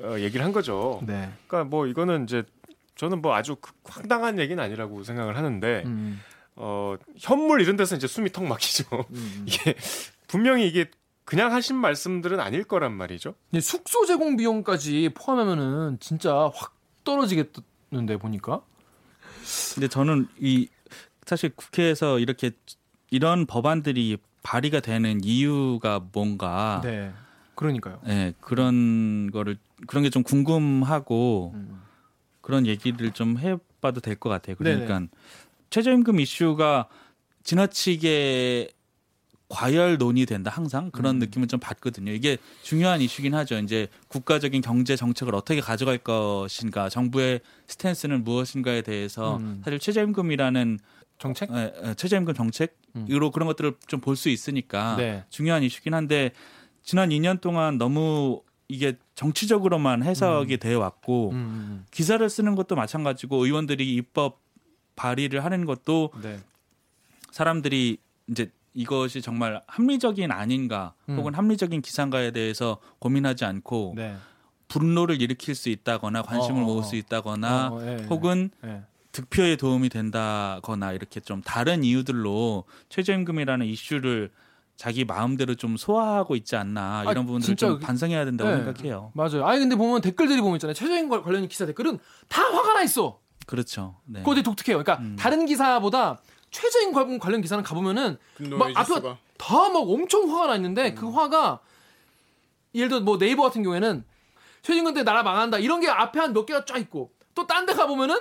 어, 0.02 0.20
얘기를 0.20 0.46
한 0.46 0.52
거죠. 0.52 1.02
네. 1.06 1.32
그러니까 1.48 1.70
뭐 1.70 1.88
이거는 1.88 2.26
이제 2.26 2.44
저는 2.96 3.22
뭐 3.22 3.34
아주 3.34 3.56
황당한 3.86 4.40
얘기는 4.40 4.62
아니라고 4.62 5.04
생각을 5.04 5.38
하는데 5.38 5.84
음. 5.86 6.22
어 6.62 6.96
현물 7.18 7.62
이런 7.62 7.78
데서 7.78 7.96
이제 7.96 8.06
숨이 8.06 8.32
턱 8.32 8.44
막히죠. 8.46 8.86
음. 9.12 9.46
이게 9.48 9.76
분명히 10.28 10.68
이게 10.68 10.92
그냥 11.24 11.54
하신 11.54 11.78
말씀들은 11.78 12.40
아닐 12.40 12.64
거란 12.66 12.92
말이죠. 12.94 13.36
숙소 13.62 14.06
제공 14.06 14.36
비용까지 14.36 15.12
포함하면은 15.16 15.98
진짜 16.02 16.52
확 16.54 16.76
떨어지겠는데 17.06 18.18
보니까. 18.18 18.62
근데 19.74 19.88
저는 19.88 20.28
이 20.40 20.68
사실 21.26 21.52
국회에서 21.56 22.20
이렇게 22.20 22.52
이런 23.10 23.46
법안들이 23.46 24.18
발의가 24.44 24.80
되는 24.80 25.24
이유가 25.24 26.02
뭔가 26.12 26.82
네. 26.84 27.14
그러니까요. 27.56 28.00
네, 28.06 28.34
그런 28.42 29.32
거를 29.32 29.58
그런 29.88 30.04
게 30.04 30.10
좀 30.10 30.24
궁금하고 30.24 31.52
음. 31.56 31.82
그런 32.42 32.66
얘기를 32.66 33.12
좀 33.12 33.38
해봐도 33.38 34.02
될 34.02 34.16
것 34.16 34.30
같아요. 34.30 34.56
그러니까 34.58 35.00
네네. 35.00 35.10
최저임금 35.70 36.20
이슈가 36.20 36.88
지나치게 37.44 38.70
과열 39.50 39.98
논의된다 39.98 40.52
항상 40.52 40.92
그런 40.92 41.16
음. 41.16 41.20
느낌을 41.20 41.48
좀 41.48 41.60
받거든요. 41.60 42.12
이게 42.12 42.38
중요한 42.62 43.02
이슈긴 43.02 43.34
하죠. 43.34 43.58
이제 43.58 43.88
국가적인 44.08 44.62
경제 44.62 44.96
정책을 44.96 45.34
어떻게 45.34 45.60
가져갈 45.60 45.98
것인가, 45.98 46.88
정부의 46.90 47.42
스탠스는 47.68 48.24
무엇인가에 48.24 48.84
대해서 48.84 49.38
음. 49.38 49.62
사실 49.66 49.80
최저임금이라는 49.80 50.78
정책, 51.18 51.50
예, 51.52 51.74
예, 51.84 51.94
최저임금 51.96 52.34
정책으로 52.36 53.28
음. 53.28 53.32
그런 53.32 53.48
것들을 53.48 53.74
좀 53.88 54.00
볼 54.02 54.16
수 54.16 54.30
있으니까 54.30 54.96
네. 54.98 55.26
중요한 55.30 55.64
이슈긴 55.64 55.94
한데 55.96 56.32
지난 56.84 57.10
2년 57.10 57.42
동안 57.42 57.78
너무 57.80 58.42
이게 58.68 58.98
정치적으로만 59.16 60.04
해석이 60.04 60.54
음. 60.54 60.60
되어 60.60 60.80
왔고 60.80 61.32
음, 61.32 61.36
음. 61.36 61.86
기사를 61.92 62.28
쓰는 62.30 62.56
것도 62.56 62.76
마찬가지고 62.76 63.44
의원들이 63.46 63.96
입법 63.96 64.40
발의를 65.00 65.46
하는 65.46 65.66
것도 65.66 66.12
네. 66.22 66.40
사람들이 67.32 67.98
이제 68.28 68.52
이것이 68.74 69.22
정말 69.22 69.62
합리적인 69.66 70.30
아닌가 70.32 70.94
음. 71.08 71.18
혹은 71.18 71.34
합리적인 71.34 71.82
기상가에 71.82 72.32
대해서 72.32 72.78
고민하지 73.00 73.46
않고 73.46 73.94
네. 73.96 74.16
분노를 74.68 75.22
일으킬 75.22 75.56
수 75.56 75.70
있다거나 75.70 76.22
관심을 76.22 76.62
어, 76.62 76.66
어 76.66 76.68
모을 76.68 76.84
수 76.84 76.96
어. 76.96 77.00
있다거나 77.00 77.70
어, 77.72 77.82
예, 77.82 77.98
예, 78.02 78.06
혹은 78.08 78.52
예. 78.66 78.84
득표에 79.14 79.56
도움이 79.56 79.90
된다거나 79.90 80.92
이렇게 80.92 81.20
좀 81.20 81.42
다른 81.42 81.84
이유들로 81.84 82.66
최저임금이라는 82.90 83.66
이슈를 83.66 84.30
자기 84.76 85.04
마음대로 85.04 85.56
좀 85.56 85.76
소화하고 85.76 86.36
있지 86.36 86.56
않나 86.56 87.04
이런 87.04 87.24
아, 87.24 87.26
부분들을 87.26 87.56
좀 87.56 87.80
반성해야 87.80 88.24
된다고 88.26 88.50
네, 88.50 88.58
생각해요. 88.58 89.12
맞아요. 89.14 89.46
아니 89.46 89.60
근데 89.60 89.76
보면 89.76 90.02
댓글들이 90.02 90.40
보면 90.42 90.58
있잖아요. 90.58 90.74
최저임금 90.74 91.24
관련 91.24 91.48
기사 91.48 91.66
댓글은 91.66 91.98
다 92.28 92.44
화가 92.44 92.74
나 92.74 92.84
있어. 92.84 93.20
그렇죠. 93.50 93.96
네. 94.06 94.20
그거 94.20 94.36
되게 94.36 94.44
독특해요. 94.44 94.84
그러니까 94.84 95.04
음. 95.04 95.16
다른 95.20 95.48
기사보다 95.48 96.20
최저임금 96.52 97.18
관련 97.18 97.42
기사는 97.42 97.64
가보면은 97.64 98.18
막 98.52 98.70
앞에 98.76 99.02
다막 99.38 99.90
엄청 99.90 100.30
화가 100.32 100.48
나 100.48 100.56
있는데 100.56 100.90
음. 100.92 100.96
그 100.96 101.10
화가 101.10 101.60
예를 102.76 102.90
들어 102.90 103.02
뭐 103.02 103.18
네이버 103.18 103.42
같은 103.44 103.64
경우에는 103.64 104.04
최저임금 104.62 104.94
때 104.94 105.04
나라 105.04 105.24
망한다 105.24 105.58
이런 105.58 105.80
게 105.80 105.90
앞에 105.90 106.20
한 106.20 106.34
몇 106.34 106.46
개가 106.46 106.66
쫙 106.66 106.78
있고 106.78 107.12
또 107.34 107.48
딴 107.48 107.66
데 107.66 107.74
가보면은 107.74 108.20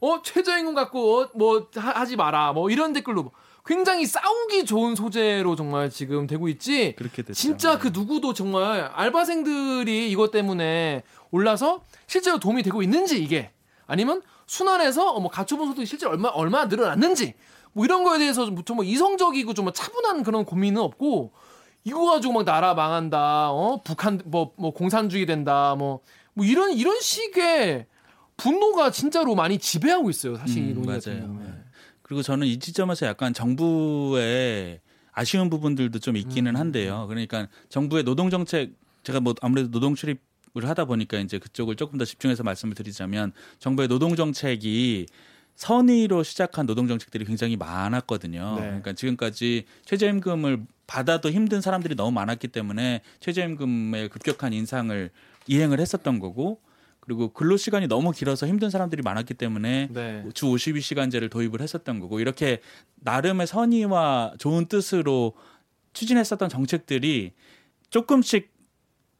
어 0.00 0.20
최저임금 0.22 0.74
갖고 0.74 1.20
어, 1.22 1.28
뭐 1.34 1.68
하, 1.76 2.04
지 2.04 2.16
마라 2.16 2.52
뭐 2.52 2.68
이런 2.70 2.92
댓글로 2.92 3.32
굉장히 3.64 4.04
싸우기 4.06 4.64
좋은 4.66 4.94
소재로 4.94 5.56
정말 5.56 5.88
지금 5.90 6.26
되고 6.26 6.48
있지. 6.48 6.94
그렇게 6.96 7.22
됐죠. 7.22 7.32
진짜 7.34 7.78
그 7.78 7.88
누구도 7.88 8.32
정말 8.34 8.90
알바생들이 8.94 10.10
이것 10.10 10.30
때문에 10.30 11.02
올라서 11.30 11.82
실제로 12.06 12.38
도움이 12.38 12.62
되고 12.62 12.82
있는지 12.82 13.20
이게 13.22 13.50
아니면 13.86 14.22
순환해서 14.46 15.18
뭐 15.20 15.30
가처분 15.30 15.66
소득이 15.68 15.86
실제 15.86 16.06
얼마 16.06 16.28
얼마나 16.28 16.66
늘어났는지 16.66 17.34
뭐 17.72 17.84
이런 17.84 18.04
거에 18.04 18.18
대해서 18.18 18.50
좀뭐 18.64 18.84
이성적이고 18.84 19.54
좀 19.54 19.70
차분한 19.72 20.22
그런 20.22 20.44
고민은 20.44 20.80
없고 20.80 21.32
이거 21.84 22.04
가지고 22.06 22.32
막 22.32 22.44
나라 22.44 22.74
망한다, 22.74 23.50
어 23.50 23.80
북한 23.84 24.20
뭐뭐 24.24 24.52
뭐 24.56 24.70
공산주의 24.72 25.24
된다, 25.24 25.74
뭐뭐 25.76 26.00
뭐 26.34 26.44
이런 26.44 26.72
이런 26.72 27.00
식의 27.00 27.86
분노가 28.36 28.90
진짜로 28.90 29.34
많이 29.34 29.58
지배하고 29.58 30.10
있어요. 30.10 30.36
사실 30.36 30.62
음, 30.62 30.74
논의 30.74 31.00
맞아요. 31.00 31.38
네. 31.40 31.46
그리고 32.02 32.22
저는 32.22 32.46
이 32.46 32.58
지점에서 32.58 33.06
약간 33.06 33.32
정부의 33.32 34.80
아쉬운 35.12 35.48
부분들도 35.48 35.98
좀 36.00 36.16
있기는 36.16 36.54
음. 36.54 36.60
한데요. 36.60 37.06
그러니까 37.08 37.48
정부의 37.68 38.04
노동 38.04 38.30
정책 38.30 38.72
제가 39.02 39.20
뭐 39.20 39.34
아무래도 39.40 39.70
노동 39.70 39.94
출입을 39.94 40.20
하다 40.64 40.86
보니까 40.86 41.18
이제 41.18 41.38
그쪽을 41.38 41.76
조금 41.76 41.98
더 41.98 42.04
집중해서 42.04 42.42
말씀을 42.42 42.74
드리자면 42.74 43.32
정부의 43.58 43.88
노동 43.88 44.16
정책이 44.16 45.06
선의로 45.56 46.22
시작한 46.22 46.66
노동 46.66 46.86
정책들이 46.86 47.24
굉장히 47.24 47.56
많았거든요. 47.56 48.56
네. 48.56 48.60
그러니까 48.62 48.92
지금까지 48.92 49.64
최저임금을 49.86 50.64
받아도 50.86 51.30
힘든 51.30 51.60
사람들이 51.60 51.96
너무 51.96 52.12
많았기 52.12 52.48
때문에 52.48 53.00
최저임금의 53.20 54.10
급격한 54.10 54.52
인상을 54.52 55.10
이행을 55.46 55.80
했었던 55.80 56.20
거고 56.20 56.60
그리고 57.00 57.28
근로 57.32 57.56
시간이 57.56 57.86
너무 57.86 58.10
길어서 58.10 58.46
힘든 58.46 58.68
사람들이 58.68 59.02
많았기 59.02 59.34
때문에 59.34 59.88
네. 59.92 60.24
주 60.34 60.46
52시간제를 60.46 61.30
도입을 61.30 61.60
했었던 61.60 62.00
거고 62.00 62.20
이렇게 62.20 62.60
나름의 62.96 63.46
선의와 63.46 64.34
좋은 64.38 64.66
뜻으로 64.66 65.34
추진했었던 65.92 66.48
정책들이 66.48 67.32
조금씩 67.90 68.55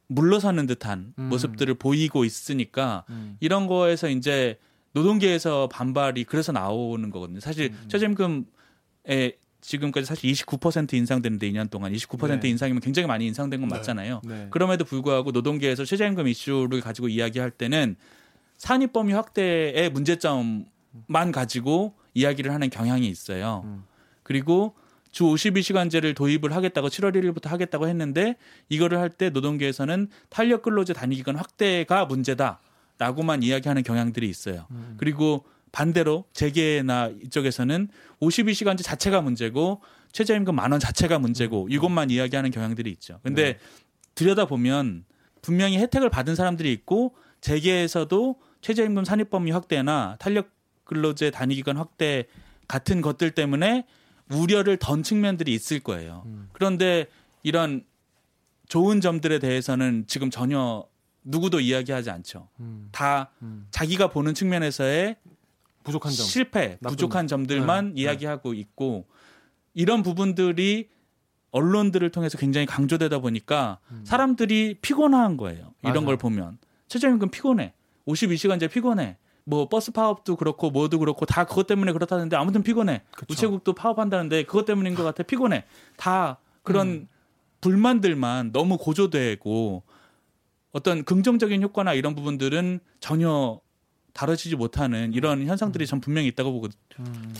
물러서는 0.07 0.67
듯한 0.67 1.13
음. 1.17 1.23
모습들을 1.25 1.73
보이고 1.75 2.23
있으니까 2.25 3.03
음. 3.09 3.37
이런 3.39 3.67
거에서 3.67 4.09
이제 4.09 4.57
노동계에서 4.93 5.67
반발이 5.69 6.23
그래서 6.23 6.51
나오는 6.51 7.09
거거든요. 7.09 7.39
사실 7.39 7.71
음. 7.71 7.85
최저임금에 7.87 9.37
지금까지 9.59 10.05
사실 10.05 10.31
29% 10.31 10.93
인상되는데 10.93 11.51
2년 11.51 11.69
동안 11.69 11.91
29% 11.91 12.41
네. 12.41 12.49
인상이면 12.49 12.81
굉장히 12.81 13.07
많이 13.07 13.27
인상된 13.27 13.59
건 13.59 13.69
네. 13.69 13.75
맞잖아요. 13.75 14.21
네. 14.23 14.47
그럼에도 14.49 14.85
불구하고 14.85 15.31
노동계에서 15.31 15.83
최저임금 15.83 16.27
이슈를 16.27 16.79
가지고 16.81 17.09
이야기할 17.09 17.51
때는 17.51 17.95
산입 18.57 18.93
범위 18.93 19.13
확대의 19.13 19.89
문제점만 19.91 21.31
가지고 21.33 21.95
이야기를 22.13 22.53
하는 22.53 22.69
경향이 22.69 23.07
있어요. 23.07 23.63
음. 23.65 23.83
그리고 24.23 24.73
주 25.17 25.23
52시간제를 25.23 26.15
도입을 26.15 26.55
하겠다고 26.55 26.89
7월 26.89 27.15
1일부터 27.15 27.47
하겠다고 27.47 27.87
했는데 27.87 28.35
이거를 28.69 28.99
할 28.99 29.09
때 29.09 29.31
노동계에서는 29.31 30.09
탄력 30.29 30.61
근로제 30.61 30.93
단위 30.93 31.15
기간 31.15 31.35
확대가 31.37 32.05
문제다라고만 32.05 33.41
이야기하는 33.41 33.81
경향들이 33.81 34.29
있어요. 34.29 34.67
음. 34.69 34.93
그리고 34.97 35.43
반대로 35.71 36.25
재계나 36.33 37.13
이쪽에서는 37.23 37.87
52시간제 38.21 38.83
자체가 38.83 39.21
문제고 39.21 39.81
최저임금 40.11 40.53
만 40.53 40.71
원 40.71 40.79
자체가 40.79 41.17
문제고 41.17 41.63
음. 41.63 41.71
이것만 41.71 42.11
이야기하는 42.11 42.51
경향들이 42.51 42.91
있죠. 42.91 43.19
근데 43.23 43.53
네. 43.53 43.59
들여다 44.13 44.45
보면 44.45 45.03
분명히 45.41 45.79
혜택을 45.79 46.11
받은 46.11 46.35
사람들이 46.35 46.71
있고 46.73 47.15
재계에서도 47.41 48.35
최저임금 48.61 49.03
산입범위 49.03 49.49
확대나 49.49 50.17
탄력 50.19 50.51
근로제 50.83 51.31
단위 51.31 51.55
기간 51.55 51.77
확대 51.77 52.25
같은 52.67 53.01
것들 53.01 53.31
때문에 53.31 53.83
우려를 54.31 54.77
던 54.77 55.03
측면들이 55.03 55.53
있을 55.53 55.79
거예요. 55.79 56.23
음. 56.25 56.49
그런데 56.53 57.07
이런 57.43 57.83
좋은 58.67 59.01
점들에 59.01 59.39
대해서는 59.39 60.05
지금 60.07 60.29
전혀 60.29 60.85
누구도 61.23 61.59
이야기하지 61.59 62.09
않죠. 62.09 62.49
음. 62.59 62.89
다 62.91 63.31
음. 63.41 63.67
자기가 63.71 64.09
보는 64.09 64.33
측면에서의 64.33 65.17
부족한 65.83 66.11
점, 66.11 66.25
실패. 66.25 66.77
부족한 66.81 67.27
점들만 67.27 67.93
네. 67.93 68.01
이야기하고 68.01 68.53
있고 68.53 69.07
이런 69.73 70.03
부분들이 70.03 70.89
언론들을 71.51 72.09
통해서 72.11 72.37
굉장히 72.37 72.65
강조되다 72.65 73.19
보니까 73.19 73.79
음. 73.91 74.03
사람들이 74.05 74.79
피곤한 74.81 75.37
거예요. 75.37 75.73
이런 75.83 75.95
맞아. 75.95 76.05
걸 76.05 76.17
보면 76.17 76.57
최저임금 76.87 77.29
피곤해, 77.29 77.73
52시간제 78.07 78.69
피곤해. 78.71 79.17
뭐 79.49 79.69
버스 79.69 79.93
파업도 79.93 80.35
그렇고 80.35 80.71
뭐도 80.71 80.99
그렇고 80.99 81.25
다 81.25 81.45
그것 81.45 81.67
때문에 81.67 81.93
그렇다는데 81.93 82.35
아무튼 82.35 82.63
피곤해. 82.63 83.01
그쵸. 83.11 83.31
우체국도 83.31 83.73
파업한다는데 83.73 84.43
그것 84.43 84.65
때문인 84.65 84.93
것 84.93 85.03
같아. 85.03 85.23
피곤해. 85.23 85.63
다 85.95 86.39
그런 86.63 86.87
음. 86.87 87.07
불만들만 87.61 88.51
너무 88.51 88.77
고조되고 88.77 89.83
어떤 90.73 91.05
긍정적인 91.05 91.63
효과나 91.63 91.93
이런 91.93 92.13
부분들은 92.13 92.81
전혀 92.99 93.61
다뤄지지 94.11 94.57
못하는 94.57 95.13
이런 95.13 95.45
현상들이 95.47 95.87
전 95.87 96.01
분명히 96.01 96.27
있다고 96.27 96.51
보거든요. 96.51 96.81
음. 96.99 97.33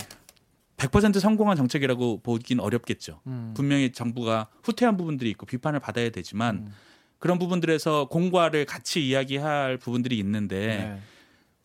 100% 0.77 1.19
성공한 1.19 1.57
정책이라고 1.57 2.21
보긴 2.21 2.61
어렵겠죠. 2.61 3.19
음. 3.27 3.53
분명히 3.53 3.91
정부가 3.91 4.47
후퇴한 4.63 4.95
부분들이 4.95 5.29
있고 5.31 5.45
비판을 5.45 5.81
받아야 5.81 6.09
되지만 6.09 6.55
음. 6.55 6.73
그런 7.19 7.37
부분들에서 7.37 8.07
공과를 8.07 8.65
같이 8.65 9.05
이야기할 9.05 9.77
부분들이 9.77 10.17
있는데 10.19 10.67
네. 10.67 11.01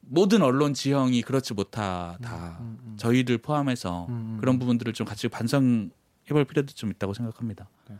모든 0.02 0.42
언론 0.42 0.75
지형이 0.75 1.23
그렇지 1.23 1.54
못하다. 1.54 2.59
음, 2.61 2.64
음, 2.64 2.78
음. 2.85 2.97
저희들 2.99 3.38
포함해서 3.38 4.06
음, 4.09 4.37
그런 4.40 4.59
부분들을 4.59 4.92
좀 4.92 5.06
같이 5.06 5.28
반성해볼 5.28 6.44
필요도 6.49 6.75
좀 6.75 6.90
있다고 6.90 7.14
생각합니다. 7.14 7.68
네. 7.88 7.97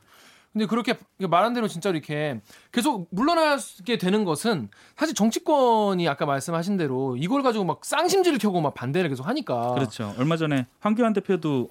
근데 0.53 0.67
그렇게 0.67 0.99
말한 1.19 1.55
대로 1.55 1.67
진짜로 1.67 1.97
이렇게 1.97 2.39
계속 2.73 3.09
물러나게 3.11 3.97
되는 3.97 4.25
것은 4.25 4.69
사실 4.97 5.15
정치권이 5.15 6.07
아까 6.09 6.27
말씀하신 6.27 6.77
대로 6.77 7.17
이걸 7.17 7.43
가지고 7.43 7.65
막 7.65 7.85
쌍심지를 7.85 8.39
켜고 8.39 8.61
막 8.61 8.75
반대를 8.75 9.09
계속 9.09 9.27
하니까. 9.27 9.73
그렇죠. 9.73 10.15
얼마 10.19 10.37
전에 10.37 10.67
황교안 10.81 11.15
대표도 11.15 11.71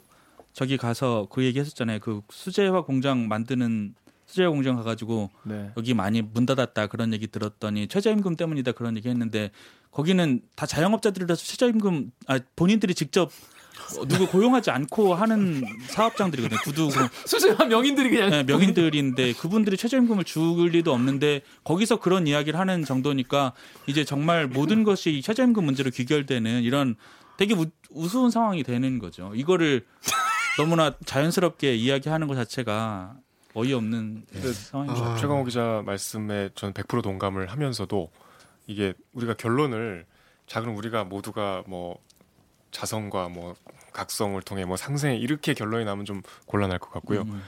저기 0.53 0.77
가서 0.77 1.27
그 1.29 1.43
얘기 1.43 1.59
했었잖아요. 1.59 1.99
그 1.99 2.21
수제화 2.29 2.83
공장 2.83 3.27
만드는 3.27 3.93
공장 4.33 4.75
가가지고 4.75 5.29
네. 5.43 5.71
여기 5.77 5.93
많이 5.93 6.21
문 6.21 6.45
닫았다 6.45 6.87
그런 6.87 7.13
얘기 7.13 7.27
들었더니 7.27 7.87
최저임금 7.87 8.35
때문이다 8.35 8.71
그런 8.73 8.97
얘기 8.97 9.09
했는데 9.09 9.51
거기는 9.91 10.41
다 10.55 10.65
자영업자들이라서 10.65 11.43
최저임금 11.43 12.11
아 12.27 12.39
본인들이 12.55 12.95
직접 12.95 13.31
누구 14.07 14.27
고용하지 14.27 14.71
않고 14.71 15.15
하는 15.15 15.63
사업장들이거든요. 15.87 16.59
구두 16.61 16.89
수세한 17.25 17.69
명인들이 17.69 18.09
그냥 18.09 18.29
네, 18.29 18.43
명인들인데 18.43 19.33
그분들이 19.33 19.77
최저임금을 19.77 20.23
줄 20.23 20.41
리도 20.69 20.93
없는데 20.93 21.41
거기서 21.63 21.99
그런 21.99 22.27
이야기를 22.27 22.59
하는 22.59 22.85
정도니까 22.85 23.53
이제 23.87 24.03
정말 24.05 24.47
모든 24.47 24.83
것이 24.83 25.21
최저임금 25.21 25.65
문제로 25.65 25.89
귀결되는 25.89 26.61
이런 26.63 26.95
되게 27.37 27.53
우, 27.53 27.65
우스운 27.89 28.29
상황이 28.29 28.63
되는 28.63 28.99
거죠. 28.99 29.31
이거를 29.35 29.85
너무나 30.57 30.93
자연스럽게 31.05 31.75
이야기하는 31.75 32.27
것 32.27 32.35
자체가 32.35 33.15
어이없는 33.53 34.25
네. 34.31 34.53
상황입니다. 34.53 35.13
아... 35.13 35.15
최강호 35.17 35.43
기자 35.43 35.81
말씀에 35.85 36.49
저는 36.55 36.73
100% 36.73 37.03
동감을 37.03 37.47
하면서도 37.47 38.09
이게 38.67 38.93
우리가 39.13 39.33
결론을 39.35 40.05
자 40.47 40.61
그럼 40.61 40.75
우리가 40.77 41.03
모두가 41.03 41.63
뭐 41.67 41.97
자성과 42.71 43.29
뭐 43.29 43.55
각성을 43.93 44.41
통해 44.43 44.65
뭐 44.65 44.77
상생 44.77 45.17
이렇게 45.17 45.53
결론이 45.53 45.85
나면 45.85 46.05
좀 46.05 46.21
곤란할 46.45 46.79
것 46.79 46.91
같고요. 46.91 47.21
음. 47.21 47.41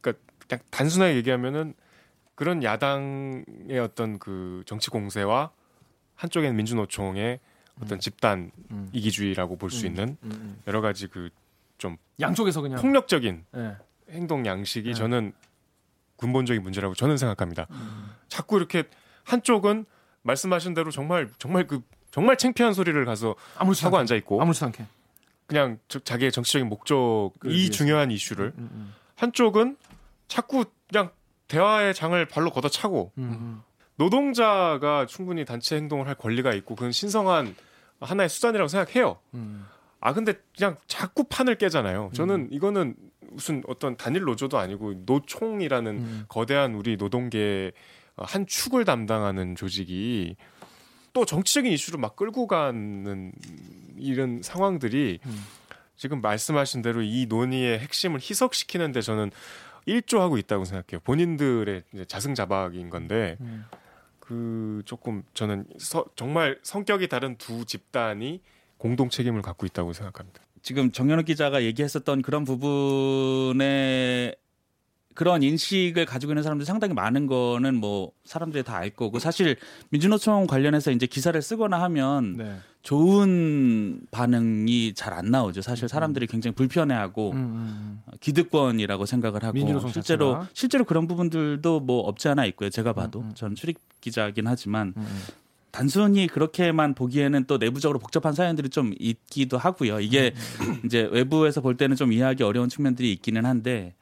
그러니까 0.00 0.22
그냥 0.46 0.62
단순하게 0.70 1.16
얘기하면은 1.16 1.74
그런 2.34 2.62
야당의 2.62 3.78
어떤 3.82 4.18
그 4.18 4.62
정치 4.66 4.90
공세와 4.90 5.50
한쪽에는 6.14 6.56
민주노총의 6.56 7.40
어떤 7.82 7.98
음. 7.98 8.00
집단 8.00 8.50
음. 8.70 8.88
이기주의라고 8.92 9.56
볼수 9.56 9.84
음. 9.84 9.86
있는 9.86 10.16
음. 10.22 10.30
음. 10.32 10.62
여러 10.66 10.80
가지 10.80 11.06
그 11.06 11.30
좀 11.80 11.96
양쪽에서 12.20 12.60
그냥 12.60 12.80
폭력적인 12.80 13.46
네. 13.52 13.76
행동 14.10 14.46
양식이 14.46 14.88
네. 14.88 14.94
저는 14.94 15.32
근본적인 16.16 16.62
문제라고 16.62 16.94
저는 16.94 17.16
생각합니다. 17.16 17.66
자꾸 18.28 18.56
이렇게 18.56 18.84
한쪽은 19.24 19.86
말씀하신 20.22 20.74
대로 20.74 20.90
정말 20.90 21.28
정말 21.38 21.66
그 21.66 21.82
정말 22.10 22.36
창피한 22.36 22.74
소리를 22.74 23.02
가서 23.04 23.36
아무렇지 23.56 23.84
하고 23.84 23.96
앉아 23.98 24.14
있고 24.16 24.40
아무렇지 24.40 24.64
않게 24.64 24.84
그냥 25.46 25.78
자기의 26.04 26.30
정치적인 26.30 26.68
목적이 26.68 27.70
중요한 27.70 28.10
이슈를 28.10 28.52
음, 28.56 28.58
음, 28.58 28.70
음. 28.72 28.94
한쪽은 29.16 29.76
자꾸 30.28 30.64
그냥 30.88 31.10
대화의 31.48 31.94
장을 31.94 32.24
발로 32.26 32.50
걷어차고 32.50 33.12
음, 33.18 33.22
음. 33.22 33.62
노동자가 33.96 35.06
충분히 35.06 35.44
단체 35.44 35.76
행동을 35.76 36.06
할 36.06 36.14
권리가 36.14 36.54
있고 36.54 36.74
그건 36.74 36.92
신성한 36.92 37.54
하나의 38.00 38.28
수단이라고 38.28 38.68
생각해요. 38.68 39.18
음. 39.34 39.66
아 40.00 40.14
근데 40.14 40.34
그냥 40.56 40.76
자꾸 40.86 41.24
판을 41.24 41.56
깨잖아요. 41.56 42.10
저는 42.14 42.48
이거는 42.50 42.94
무슨 43.30 43.62
어떤 43.66 43.96
단일 43.96 44.22
노조도 44.22 44.58
아니고 44.58 44.94
노총이라는 45.06 46.26
거대한 46.28 46.74
우리 46.74 46.96
노동계 46.96 47.72
한 48.16 48.46
축을 48.46 48.84
담당하는 48.84 49.56
조직이 49.56 50.36
또 51.12 51.24
정치적인 51.24 51.72
이슈로 51.72 51.98
막 51.98 52.16
끌고 52.16 52.46
가는 52.46 53.32
이런 53.96 54.42
상황들이 54.42 55.20
음. 55.24 55.44
지금 55.96 56.20
말씀하신 56.20 56.82
대로 56.82 57.02
이 57.02 57.26
논의의 57.28 57.78
핵심을 57.78 58.20
희석시키는데 58.20 59.00
저는 59.00 59.30
일조하고 59.86 60.38
있다고 60.38 60.64
생각해요. 60.64 61.00
본인들의 61.04 61.82
자승자박인 62.06 62.90
건데 62.90 63.36
음. 63.40 63.64
그 64.18 64.82
조금 64.84 65.22
저는 65.34 65.66
서, 65.78 66.04
정말 66.14 66.58
성격이 66.62 67.08
다른 67.08 67.36
두 67.36 67.64
집단이 67.64 68.40
공동 68.78 69.08
책임을 69.10 69.42
갖고 69.42 69.66
있다고 69.66 69.92
생각합니다. 69.92 70.40
지금 70.62 70.92
정현욱 70.92 71.26
기자가 71.26 71.62
얘기했었던 71.64 72.22
그런 72.22 72.44
부분에 72.44 74.34
그런 75.14 75.42
인식을 75.42 76.06
가지고 76.06 76.32
있는 76.32 76.42
사람들이 76.42 76.64
상당히 76.64 76.94
많은 76.94 77.26
거는 77.26 77.74
뭐 77.74 78.12
사람들이 78.24 78.62
다 78.62 78.76
알 78.76 78.90
거고 78.90 79.18
사실 79.18 79.56
민주노총 79.90 80.46
관련해서 80.46 80.92
이제 80.92 81.04
기사를 81.06 81.40
쓰거나 81.42 81.82
하면 81.82 82.36
네. 82.36 82.56
좋은 82.82 84.00
반응이 84.10 84.94
잘 84.94 85.12
안 85.12 85.26
나오죠. 85.30 85.60
사실 85.60 85.84
음. 85.84 85.88
사람들이 85.88 86.26
굉장히 86.28 86.54
불편해하고 86.54 87.32
음, 87.32 87.36
음, 87.36 88.00
음. 88.06 88.12
기득권이라고 88.20 89.04
생각을 89.04 89.42
하고 89.42 89.58
실제로 89.90 90.32
자체가? 90.34 90.48
실제로 90.54 90.84
그런 90.84 91.06
부분들도 91.06 91.80
뭐 91.80 92.00
없지 92.02 92.28
않아 92.28 92.46
있고요. 92.46 92.70
제가 92.70 92.92
봐도. 92.94 93.24
저는 93.34 93.56
출입 93.56 93.76
기자긴 94.00 94.46
하지만 94.46 94.94
단순히 95.70 96.26
그렇게만 96.26 96.94
보기에는 96.94 97.44
또 97.44 97.58
내부적으로 97.58 97.98
복잡한 97.98 98.32
사연들이 98.32 98.68
좀 98.68 98.92
있기도 98.98 99.58
하고요. 99.58 100.00
이게 100.00 100.34
이제 100.84 101.08
외부에서 101.10 101.60
볼 101.60 101.76
때는 101.76 101.96
좀 101.96 102.12
이해하기 102.12 102.42
어려운 102.42 102.68
측면들이 102.68 103.12
있기는 103.12 103.44
한데 103.44 103.94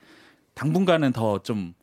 당분간은 0.55 1.13
더 1.13 1.39
좀 1.43 1.75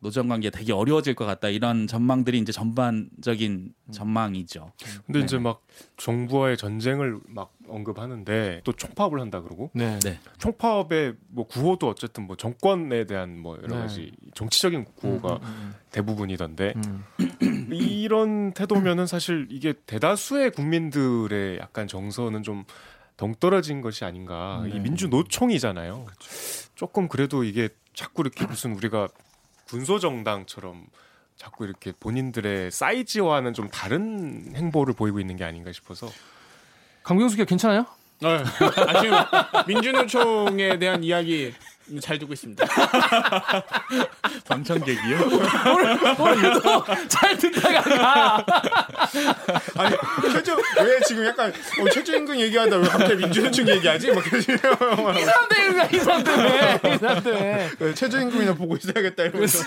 노정 0.00 0.28
관계 0.28 0.48
되게 0.50 0.72
어려워질 0.72 1.14
것 1.14 1.26
같다 1.26 1.48
이런 1.48 1.86
전망들이 1.86 2.38
이제 2.38 2.52
전반적인 2.52 3.74
전망이죠. 3.92 4.72
근데 5.06 5.18
네. 5.20 5.24
이제 5.24 5.38
막 5.38 5.62
정부와의 5.98 6.56
전쟁을 6.56 7.20
막 7.28 7.52
언급하는데 7.68 8.62
또 8.64 8.72
총파업을 8.72 9.20
한다 9.20 9.42
그러고 9.42 9.70
네. 9.74 9.98
네. 10.00 10.18
총파업의 10.38 11.14
뭐 11.28 11.46
구호도 11.46 11.86
어쨌든 11.88 12.26
뭐 12.26 12.36
정권에 12.36 13.04
대한 13.04 13.38
뭐 13.38 13.58
여러 13.62 13.76
네. 13.76 13.82
가지 13.82 14.12
정치적인 14.34 14.86
구호가 14.96 15.34
음, 15.34 15.42
음, 15.42 15.46
음. 15.46 15.74
대부분이던데 15.90 16.72
음. 16.76 17.04
이런 18.10 18.52
태도면은 18.52 19.06
사실 19.06 19.46
이게 19.50 19.72
대다수의 19.86 20.50
국민들의 20.50 21.58
약간 21.60 21.86
정서는 21.86 22.42
좀 22.42 22.64
동떨어진 23.16 23.82
것이 23.82 24.04
아닌가. 24.04 24.64
이 24.66 24.70
네. 24.70 24.80
민주 24.80 25.06
노총이잖아요. 25.06 26.06
그렇죠. 26.06 26.70
조금 26.74 27.06
그래도 27.06 27.44
이게 27.44 27.68
자꾸 27.94 28.22
이렇게 28.22 28.46
무슨 28.46 28.74
우리가 28.74 29.06
군소 29.68 30.00
정당처럼 30.00 30.86
자꾸 31.36 31.64
이렇게 31.64 31.92
본인들의 32.00 32.72
사이즈와는 32.72 33.54
좀 33.54 33.68
다른 33.68 34.54
행보를 34.56 34.94
보이고 34.94 35.20
있는 35.20 35.36
게 35.36 35.44
아닌가 35.44 35.70
싶어서 35.70 36.08
강병수 37.04 37.36
기자 37.36 37.44
괜찮아요? 37.44 37.86
네. 38.20 38.42
아, 38.88 39.00
지금 39.00 39.16
민주노총에 39.68 40.80
대한 40.80 41.04
이야기 41.04 41.54
잘 41.98 42.18
듣고 42.18 42.32
있습니다. 42.32 42.64
방청객이요? 44.46 45.18
오늘 46.18 47.08
잘 47.08 47.36
듣다가 47.36 47.80
가. 47.82 48.46
아니 49.76 49.96
최저 50.32 50.56
왜 50.56 51.00
지금 51.06 51.24
약간 51.26 51.50
어, 51.50 51.88
최저임금 51.90 52.38
얘기하다 52.38 52.76
왜 52.76 52.88
갑자기 52.88 53.16
민주노총 53.16 53.68
얘기하지? 53.68 54.12
막이 54.12 55.24
사람 55.24 55.48
때문에 55.48 55.88
이 55.92 55.98
사람 55.98 56.22
때문에 56.24 56.80
이 56.94 56.98
사람 56.98 57.22
때문에 57.22 57.70
최저임금이나 57.94 58.54
보고 58.54 58.76
있어야겠다 58.76 59.24
이러면서. 59.24 59.64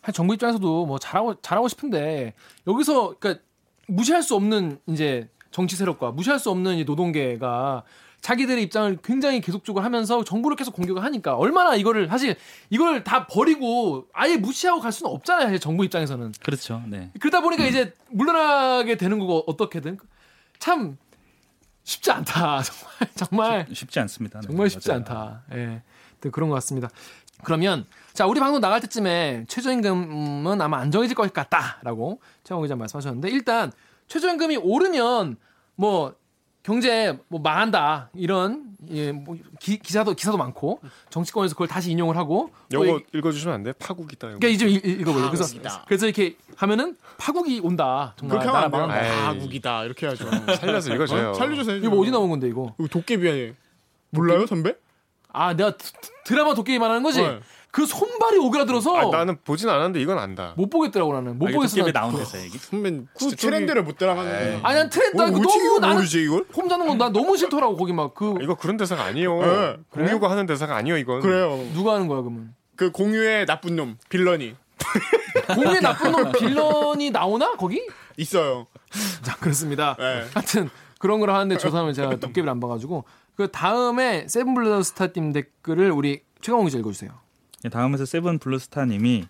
한 0.00 0.14
정부 0.14 0.34
입장에서도 0.34 0.86
뭐 0.86 0.98
잘하고 0.98 1.40
잘하고 1.42 1.68
싶은데 1.68 2.34
여기서 2.66 3.14
그러니까 3.18 3.42
무시할 3.86 4.22
수 4.22 4.34
없는 4.34 4.78
이제 4.86 5.28
정치 5.50 5.76
세력과 5.76 6.12
무시할 6.12 6.38
수 6.38 6.50
없는 6.50 6.76
이 6.76 6.84
노동계가 6.84 7.82
자기들의 8.20 8.62
입장을 8.64 8.98
굉장히 9.02 9.40
계속적으로 9.40 9.84
하면서 9.84 10.24
정부를 10.24 10.56
계속 10.56 10.74
공격을 10.74 11.02
하니까 11.04 11.36
얼마나 11.36 11.76
이거를 11.76 12.08
사실 12.08 12.36
이걸 12.68 13.04
다 13.04 13.26
버리고 13.26 14.06
아예 14.12 14.36
무시하고 14.36 14.80
갈 14.80 14.92
수는 14.92 15.12
없잖아요. 15.12 15.46
사실 15.46 15.60
정부 15.60 15.84
입장에서는. 15.84 16.32
그렇죠. 16.42 16.82
네. 16.86 17.10
그러다 17.20 17.40
보니까 17.40 17.64
음. 17.64 17.68
이제 17.68 17.94
물러나게 18.10 18.96
되는 18.96 19.18
거고 19.18 19.44
어떻게든 19.46 19.98
참 20.58 20.98
쉽지 21.84 22.10
않다. 22.10 22.62
정말 23.14 23.14
정말 23.14 23.66
쉽지 23.72 24.00
않습니다. 24.00 24.40
네, 24.40 24.46
정말 24.46 24.68
쉽지 24.68 24.88
맞아요. 24.88 24.98
않다. 25.00 25.42
예. 25.52 25.82
네. 26.20 26.30
그런 26.30 26.48
것 26.48 26.56
같습니다. 26.56 26.90
그러면 27.44 27.86
자 28.12 28.26
우리 28.26 28.40
방송 28.40 28.60
나갈 28.60 28.80
때쯤에 28.80 29.44
최저임금은 29.48 30.60
아마 30.60 30.78
안 30.78 30.90
정해질 30.90 31.14
것 31.14 31.32
같다라고 31.32 32.20
최영 32.42 32.62
기자 32.62 32.74
말씀하셨는데 32.74 33.30
일단 33.30 33.70
최저임금이 34.08 34.56
오르면 34.56 35.36
뭐 35.76 36.14
경제 36.68 37.18
뭐 37.28 37.40
망한다 37.40 38.10
이런 38.14 38.76
예, 38.90 39.10
뭐 39.10 39.38
기, 39.58 39.80
사도 39.86 40.12
기사도 40.12 40.36
많고 40.36 40.80
정치권에서 41.08 41.54
그걸 41.54 41.66
다시 41.66 41.90
인용을 41.92 42.18
하고 42.18 42.50
요거 42.70 43.00
읽어주시면 43.14 43.54
안 43.54 43.62
돼? 43.62 43.72
파국이다. 43.72 44.26
그러니까 44.26 44.48
이제 44.48 44.66
읽어보요 44.66 45.30
그래서 45.30 45.58
그래서 45.86 46.04
이렇게 46.04 46.36
하면은 46.56 46.94
파국이 47.16 47.60
온다. 47.60 48.12
정말 48.18 48.40
그렇게 48.40 48.54
하면 48.54 48.90
안 48.90 49.00
돼요. 49.00 49.24
파국이다 49.24 49.84
이렇게 49.84 50.06
하죠. 50.08 50.28
살려서 50.60 50.94
읽어줘요. 50.94 51.30
어? 51.30 51.34
살려주세요. 51.34 51.76
이거 51.78 51.88
뭐 51.88 52.02
어디 52.02 52.10
나온 52.10 52.28
건데 52.28 52.48
이거? 52.48 52.74
이거 52.78 52.86
도깨비 52.86 53.26
아니에요? 53.26 53.52
몰라요 54.10 54.46
선배? 54.46 54.76
아 55.32 55.54
내가 55.54 55.72
드라마 56.26 56.54
도깨비 56.54 56.78
말하는 56.78 57.02
거지? 57.02 57.22
네. 57.22 57.40
그 57.70 57.84
손발이 57.84 58.38
오그라들어서 58.38 58.96
아, 58.96 59.04
나는 59.16 59.36
보진 59.44 59.68
않았는데 59.68 60.00
이건 60.00 60.18
안다. 60.18 60.54
못 60.56 60.70
보겠더라고 60.70 61.12
나는 61.12 61.38
못 61.38 61.50
보겠어. 61.52 61.84
나 61.84 61.92
나온 61.92 62.16
데서 62.16 62.40
얘기. 62.40 62.56
선배 62.58 62.90
그 63.18 63.30
트렌드를 63.36 63.82
못 63.84 63.98
따라가는. 63.98 64.60
아니 64.62 64.76
난 64.78 64.88
트렌드 64.88 65.20
어, 65.20 65.26
너무 65.28 65.78
나는 65.78 65.96
모르지 65.96 66.22
이걸? 66.22 66.44
홈 66.54 66.68
자는 66.68 66.86
건난 66.86 67.12
너무 67.12 67.36
싫더라고 67.36 67.76
거기 67.76 67.92
막 67.92 68.14
그. 68.14 68.36
이거 68.40 68.54
그런 68.54 68.76
대사가 68.76 69.04
아니요. 69.04 69.40
네. 69.40 69.76
공유가 69.90 70.30
하는 70.30 70.46
대사가 70.46 70.76
아니요 70.76 70.96
이건. 70.96 71.20
그래요. 71.20 71.62
누가 71.74 71.94
하는 71.94 72.08
거야 72.08 72.22
그러면? 72.22 72.54
그 72.74 72.90
공유의 72.90 73.46
나쁜 73.46 73.76
놈 73.76 73.98
빌런이. 74.08 74.54
공유의 75.54 75.80
나쁜 75.82 76.12
놈 76.12 76.32
빌런이 76.32 77.10
나오나 77.10 77.56
거기? 77.56 77.86
있어요. 78.16 78.66
자 79.22 79.36
그렇습니다. 79.36 79.94
네. 79.98 80.24
하여튼 80.32 80.70
그런 80.98 81.20
걸 81.20 81.30
하는데 81.30 81.56
저 81.58 81.70
사람은 81.70 81.92
제가 81.92 82.16
도깨비를 82.16 82.48
안 82.48 82.60
봐가지고 82.60 83.04
그 83.36 83.50
다음에 83.50 84.26
세븐 84.26 84.82
블루스타님 84.82 85.32
댓글을 85.32 85.90
우리 85.90 86.22
최강호 86.40 86.64
기자 86.64 86.78
읽어주세요. 86.78 87.10
네, 87.62 87.70
다음에서 87.70 88.04
세븐 88.04 88.38
블루스타님이 88.38 89.24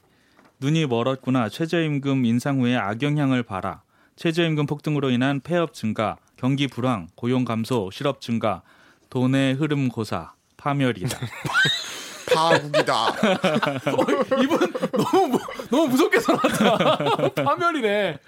눈이 0.60 0.86
멀었구나 0.86 1.48
최저임금 1.48 2.24
인상 2.24 2.60
후에 2.60 2.76
악영향을 2.76 3.42
봐라 3.42 3.82
최저임금 4.16 4.66
폭등으로 4.66 5.10
인한 5.10 5.40
폐업 5.40 5.72
증가 5.72 6.16
경기 6.36 6.66
불황 6.66 7.08
고용 7.14 7.44
감소 7.44 7.90
실업 7.92 8.20
증가 8.20 8.62
돈의 9.10 9.54
흐름 9.54 9.88
고사 9.88 10.32
파멸이다 10.56 11.18
파국이다. 12.34 13.06
어, 13.08 14.42
이분 14.42 14.72
너무 14.92 15.38
너무 15.70 15.88
무섭게 15.88 16.20
살았다. 16.20 17.32
파멸이네. 17.42 18.18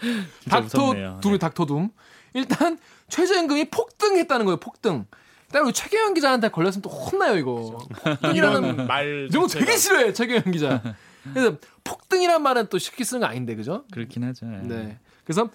닥터 0.48 1.20
둘이 1.20 1.38
닥터 1.38 1.66
둠. 1.66 1.90
일단 2.32 2.78
최저임금이 3.08 3.70
폭등했다는 3.70 4.46
거예요. 4.46 4.56
폭등. 4.56 5.04
따로 5.52 5.72
최경영 5.72 6.14
기자한테 6.14 6.48
걸렸으면 6.48 6.82
또 6.82 6.90
혼나요 6.90 7.36
이거. 7.36 7.78
폭등이라는 8.04 8.86
말. 8.86 9.28
이거 9.30 9.46
되게 9.46 9.76
싫어해 9.76 10.12
최경영 10.12 10.50
기자. 10.52 10.82
그래서 11.34 11.56
폭등이란 11.84 12.42
말은 12.42 12.68
또 12.68 12.78
쉽게 12.78 13.04
쓰는 13.04 13.20
거 13.20 13.26
아닌데 13.26 13.54
그죠? 13.54 13.84
그렇긴 13.92 14.24
하죠. 14.24 14.46
예. 14.46 14.66
네. 14.66 14.98
그래서 15.24 15.50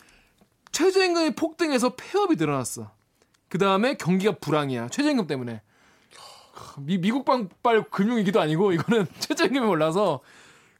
최저임금이 0.71 1.35
폭등해서 1.35 1.95
폐업이 1.95 2.35
늘어났어. 2.35 2.91
그 3.49 3.57
다음에 3.57 3.95
경기가 3.95 4.33
불황이야. 4.39 4.89
최저임금 4.89 5.27
때문에. 5.27 5.61
미, 6.79 6.97
미국 6.97 7.23
방발 7.25 7.83
금융위기도 7.89 8.41
아니고 8.41 8.73
이거는 8.73 9.07
최저임금이 9.19 9.65
올라서 9.65 10.19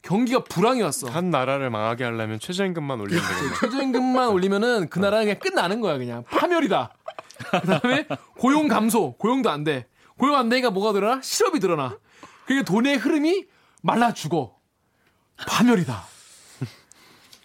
경기가 0.02 0.44
불황이 0.44 0.82
왔어. 0.82 1.08
한 1.08 1.30
나라를 1.30 1.70
망하게 1.70 2.04
하려면 2.04 2.38
최저임금만 2.38 3.00
올리면 3.00 3.22
되겠네. 3.22 3.54
최저임금만 3.60 4.28
올리면은 4.28 4.88
그 4.88 4.98
나라는 4.98 5.24
그냥 5.24 5.38
끝나는 5.40 5.80
거야 5.80 5.98
그냥 5.98 6.22
파멸이다. 6.24 6.92
그다음에 7.38 8.06
고용 8.38 8.68
감소, 8.68 9.12
고용도 9.16 9.50
안 9.50 9.64
돼. 9.64 9.86
고용 10.18 10.36
안 10.36 10.48
되니까 10.48 10.70
뭐가 10.70 10.92
늘어나? 10.92 11.20
실업이 11.22 11.58
늘어나. 11.58 11.98
그게 12.46 12.62
돈의 12.62 12.96
흐름이 12.96 13.46
말라 13.82 14.12
죽어. 14.14 14.56
파멸이다. 15.36 16.04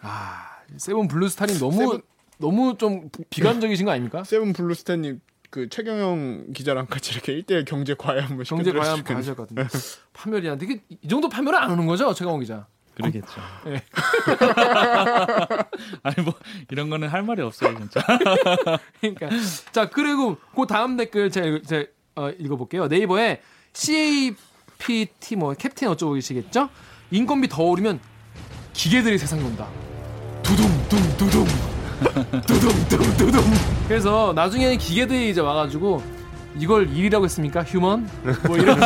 아, 0.02 0.48
세븐 0.78 1.08
블루스타님 1.08 1.60
너무 1.60 1.78
세븐... 1.78 2.02
너무 2.38 2.78
좀 2.78 3.10
비관적이신 3.30 3.86
거 3.86 3.92
아닙니까? 3.92 4.24
세븐 4.24 4.54
블루스타님 4.54 5.20
그 5.50 5.68
최경영 5.70 6.54
기자랑 6.54 6.88
같이 6.88 7.12
이렇게 7.12 7.34
1대1 7.42 7.66
경제 7.66 7.94
과외 7.94 8.22
한번 8.22 8.46
경제 8.46 8.72
과외 8.72 8.88
한번 8.88 9.36
같은데. 9.36 9.68
파멸이야. 10.14 10.58
되게 10.58 10.82
이 10.90 11.08
정도 11.08 11.28
파멸은 11.28 11.60
안 11.60 11.72
오는 11.72 11.86
거죠, 11.86 12.14
최경영 12.14 12.40
기자? 12.40 12.68
그러겠죠. 12.96 13.42
네. 13.66 13.82
아니 16.04 16.16
뭐 16.24 16.34
이런 16.70 16.90
거는 16.90 17.08
할 17.08 17.24
말이 17.24 17.42
없어요 17.42 17.78
진짜. 17.78 18.02
그러니까 19.00 19.30
자 19.72 19.90
그리고 19.90 20.38
그 20.56 20.66
다음 20.68 20.98
댓글 20.98 21.32
제가, 21.32 21.60
제가 21.66 21.86
어, 22.16 22.30
읽어볼게요. 22.30 22.88
네이버에 22.88 23.42
CAPT 23.74 25.36
뭐 25.38 25.54
캡틴 25.54 25.88
어쩌고 25.88 26.14
계시겠죠? 26.14 26.70
인건비 27.12 27.48
더 27.48 27.64
오르면 27.64 28.00
기계들이 28.74 29.18
세상 29.18 29.40
논다. 29.40 29.68
두둥 30.44 30.68
둥 30.90 31.18
두둥 31.18 31.46
두둥 32.42 32.70
둥 32.90 33.18
두둥. 33.18 33.42
그래서 33.88 34.34
나중에는 34.36 34.78
기계들이 34.78 35.30
이제 35.30 35.40
와가지고 35.40 36.04
이걸 36.58 36.90
일이라고 36.90 37.24
했습니까? 37.26 37.64
휴먼? 37.64 38.10
뭐 38.48 38.58
이런 38.58 38.78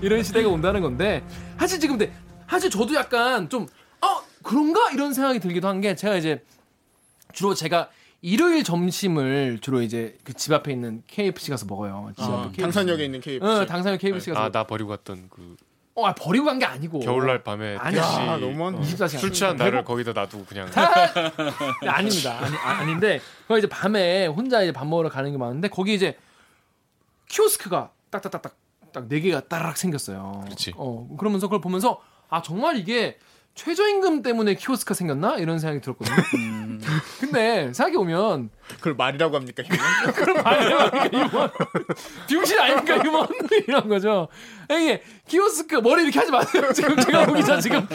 이런 0.00 0.22
시대가 0.22 0.48
온다는 0.48 0.80
건데 0.80 1.22
사실 1.58 1.78
지금 1.78 1.98
근데 1.98 2.12
사실 2.48 2.70
저도 2.70 2.94
약간 2.94 3.48
좀, 3.48 3.66
어, 4.00 4.22
그런가? 4.42 4.90
이런 4.92 5.12
생각이 5.12 5.40
들기도 5.40 5.68
한 5.68 5.80
게 5.80 5.94
제가 5.96 6.16
이제 6.16 6.44
주로 7.32 7.54
제가 7.54 7.90
일요일 8.22 8.64
점심을 8.64 9.58
주로 9.60 9.82
이제 9.82 10.16
그 10.24 10.32
집 10.32 10.52
앞에 10.52 10.72
있는 10.72 11.02
KFC 11.06 11.50
가서 11.50 11.66
먹어요. 11.66 12.12
집 12.16 12.22
아, 12.24 12.44
앞에 12.44 12.62
당산역에 12.62 13.04
있는 13.04 13.20
KFC. 13.20 13.44
어, 13.46 13.66
당산역 13.66 14.00
KFC 14.00 14.30
가서. 14.30 14.42
아, 14.44 14.50
나 14.50 14.64
버리고 14.64 14.88
갔던 14.90 15.28
그. 15.30 15.56
어, 15.94 16.06
아, 16.06 16.14
버리고 16.14 16.44
간 16.46 16.58
게 16.58 16.66
아니고. 16.66 17.00
겨울날 17.00 17.42
밤에 17.42 17.76
아니야, 17.78 18.02
아, 18.04 18.36
너무 18.36 18.70
24시간. 18.82 19.18
술 19.18 19.32
취한 19.32 19.56
나를 19.56 19.82
거기다 19.84 20.12
놔두고 20.12 20.44
그냥. 20.44 20.70
네, 21.82 21.88
아닙니다. 21.88 22.38
아니, 22.38 22.56
아, 22.56 22.68
아닌데, 22.80 23.20
거기 23.48 23.60
이제 23.60 23.66
밤에 23.68 24.26
혼자 24.26 24.62
이제 24.62 24.72
밥 24.72 24.86
먹으러 24.86 25.08
가는 25.08 25.30
게 25.32 25.38
많은데, 25.38 25.68
거기 25.68 25.94
이제 25.94 26.16
키오스크가 27.28 27.90
딱딱딱딱 28.10 28.54
딱 28.92 29.08
네 29.08 29.20
개가 29.20 29.40
따라락 29.48 29.76
생겼어요. 29.76 30.42
그렇지. 30.46 30.72
어, 30.76 31.06
그러면서 31.18 31.46
그걸 31.48 31.60
보면서 31.60 32.00
아 32.28 32.42
정말 32.42 32.76
이게 32.76 33.18
최저임금 33.54 34.20
때문에 34.22 34.54
키오스크가 34.54 34.94
생겼나 34.94 35.36
이런 35.36 35.58
생각이 35.58 35.80
들었거든요. 35.80 36.16
음. 36.36 36.80
근데 37.18 37.72
생각해 37.72 37.96
보면 37.96 38.50
그걸 38.76 38.94
말이라고 38.94 39.34
합니까 39.34 39.62
휴먼? 39.62 40.12
그럼 40.14 40.42
말이라고 40.44 40.96
합니까 40.96 41.28
휴먼? 41.28 41.50
병신 42.28 42.58
아닙니까 42.58 42.98
휴먼? 42.98 43.28
이런 43.66 43.88
거죠. 43.88 44.28
이게 44.70 45.02
키오스크 45.26 45.76
머리 45.76 46.02
이렇게 46.02 46.18
하지 46.18 46.30
마세요. 46.30 46.70
지금 46.74 46.96
제가 47.00 47.26
보기 47.26 47.44
전 47.44 47.60
지금 47.60 47.86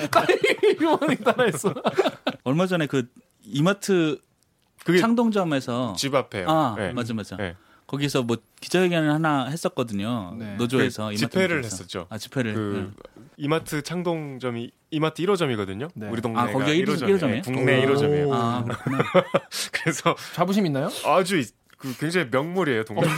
휴먼이 0.80 1.18
따라했어. 1.18 1.74
얼마 2.44 2.66
전에 2.66 2.88
그 2.88 3.08
이마트 3.44 4.20
그게 4.84 4.98
창동점에서 4.98 5.94
집 5.96 6.16
앞에요. 6.16 6.50
아 6.50 6.76
네. 6.76 6.92
맞아 6.92 7.14
맞아. 7.14 7.38
네. 7.38 7.56
거기서 7.92 8.24
뭐 8.24 8.38
기자회견을 8.62 9.12
하나 9.12 9.48
했었거든요. 9.48 10.34
네. 10.40 10.56
노조에서 10.56 11.10
그 11.10 11.18
집회를 11.18 11.66
했었죠. 11.66 12.08
아 12.10 12.18
집회를. 12.18 12.54
그 12.54 12.94
네. 12.96 13.22
이마트 13.36 13.82
창동점이 13.82 14.72
이마트 14.92 15.22
1호점이거든요. 15.24 15.90
네. 15.94 16.08
우리 16.08 16.22
동네가 16.22 16.42
아, 16.42 16.52
거기가 16.54 16.72
1호점이에요? 16.72 17.44
국내 17.44 17.86
1호점이에요. 17.86 18.30
아, 18.32 18.64
그래서 19.74 20.16
자부심 20.36 20.66
있나요? 20.68 20.90
아주 21.06 21.44
그 21.78 21.94
굉장히 21.98 22.30
명물이에요 22.32 22.86
동네. 22.86 23.02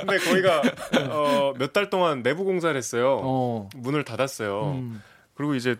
근데 0.00 0.18
거기가 0.18 0.62
어, 1.08 1.54
몇 1.58 1.72
달 1.72 1.88
동안 1.88 2.22
내부 2.22 2.44
공사를 2.44 2.76
했어요. 2.76 3.20
어. 3.22 3.70
문을 3.74 4.04
닫았어요. 4.04 4.72
음. 4.74 5.02
그리고 5.32 5.54
이제 5.54 5.76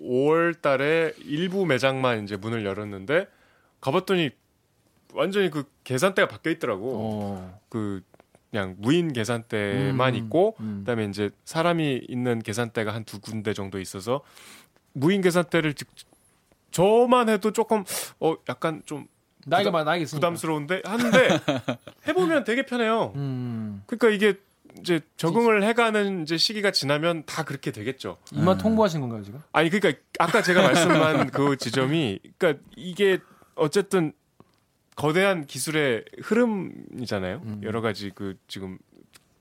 5월 0.00 0.54
어, 0.56 0.60
달에 0.60 1.14
일부 1.24 1.66
매장만 1.66 2.22
이제 2.22 2.36
문을 2.36 2.64
열었는데 2.64 3.26
가봤더니 3.80 4.30
완전히 5.14 5.50
그 5.50 5.64
계산대가 5.84 6.28
바뀌어 6.28 6.52
있더라고. 6.52 6.92
어. 7.02 7.60
그 7.68 8.02
그냥 8.50 8.74
무인 8.78 9.12
계산대만 9.12 10.14
음, 10.14 10.18
있고 10.18 10.56
음. 10.60 10.78
그다음에 10.80 11.04
이제 11.04 11.30
사람이 11.44 12.06
있는 12.08 12.40
계산대가 12.40 12.92
한 12.92 13.04
두 13.04 13.20
군데 13.20 13.54
정도 13.54 13.78
있어서 13.80 14.22
무인 14.92 15.20
계산대를 15.20 15.74
직, 15.74 15.88
저만 16.72 17.28
해도 17.28 17.52
조금 17.52 17.84
어 18.18 18.34
약간 18.48 18.82
좀 18.86 19.06
나이가 19.46 19.70
많 19.70 19.84
나이가 19.84 20.08
부담스러운데 20.10 20.82
하는데 20.84 21.28
해보면 22.08 22.44
되게 22.44 22.66
편해요. 22.66 23.12
음. 23.16 23.82
그러니까 23.86 24.08
이게 24.10 24.38
이제 24.80 25.00
적응을 25.16 25.62
해가는 25.64 26.22
이제 26.22 26.36
시기가 26.36 26.70
지나면 26.70 27.24
다 27.26 27.44
그렇게 27.44 27.70
되겠죠. 27.72 28.18
이만 28.32 28.58
통보하신 28.58 29.00
건가요 29.00 29.22
지금? 29.22 29.40
아니 29.52 29.70
그러니까 29.70 30.00
아까 30.18 30.42
제가 30.42 30.62
말씀한 30.62 31.30
그 31.30 31.56
지점이 31.56 32.20
그러니까 32.38 32.62
이게 32.76 33.18
어쨌든 33.56 34.12
거대한 35.00 35.46
기술의 35.46 36.04
흐름이잖아요. 36.22 37.40
음. 37.42 37.60
여러 37.62 37.80
가지 37.80 38.10
그 38.14 38.36
지금 38.46 38.76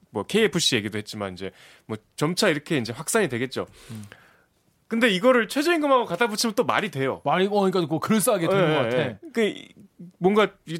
뭐 0.09 0.23
KFC 0.23 0.77
얘기도 0.77 0.97
했지만 0.97 1.33
이제 1.33 1.51
뭐 1.85 1.97
점차 2.15 2.47
이렇게 2.47 2.77
이제 2.77 2.93
확산이 2.93 3.27
되겠죠. 3.27 3.67
음. 3.91 4.05
근데 4.87 5.09
이거를 5.09 5.49
최저임금하고 5.49 6.05
갖다 6.05 6.27
붙이면 6.27 6.55
또 6.55 6.63
말이 6.63 6.89
돼요. 6.91 7.21
말이 7.25 7.47
어 7.47 7.49
그러니까 7.49 7.85
그 7.87 7.99
그럴싸하게 7.99 8.47
되는 8.47 8.69
네, 8.69 8.73
것 8.73 8.83
같아. 8.83 8.97
네. 8.97 9.19
그 9.33 9.53
뭔가 10.17 10.49
이, 10.65 10.79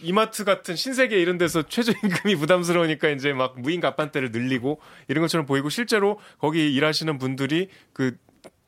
이마트 0.00 0.44
같은 0.44 0.74
신세계 0.74 1.20
이런 1.20 1.36
데서 1.36 1.60
최저임금이 1.68 2.36
부담스러우니까 2.36 3.10
이제 3.10 3.34
막 3.34 3.60
무인 3.60 3.82
갑판대를 3.82 4.30
늘리고 4.32 4.80
이런 5.06 5.20
것처럼 5.20 5.44
보이고 5.44 5.68
실제로 5.68 6.18
거기 6.38 6.74
일하시는 6.74 7.18
분들이 7.18 7.68
그 7.92 8.16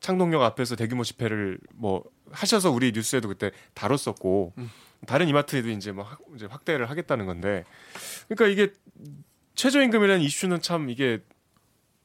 창동역 0.01 0.43
앞에서 0.43 0.75
대규모 0.75 1.03
집회를 1.03 1.57
뭐 1.73 2.03
하셔서 2.31 2.69
우리 2.69 2.91
뉴스에도 2.91 3.27
그때 3.27 3.49
다뤘었고 3.73 4.53
음. 4.59 4.69
다른 5.05 5.27
이마트에도 5.27 5.69
이제 5.69 5.91
뭐 5.91 6.05
이제 6.35 6.45
확대를 6.45 6.89
하겠다는 6.89 7.25
건데. 7.25 7.63
그러니까 8.27 8.47
이게 8.47 8.73
최저임금이라는 9.55 10.21
이슈는 10.21 10.61
참 10.61 10.89
이게 10.89 11.19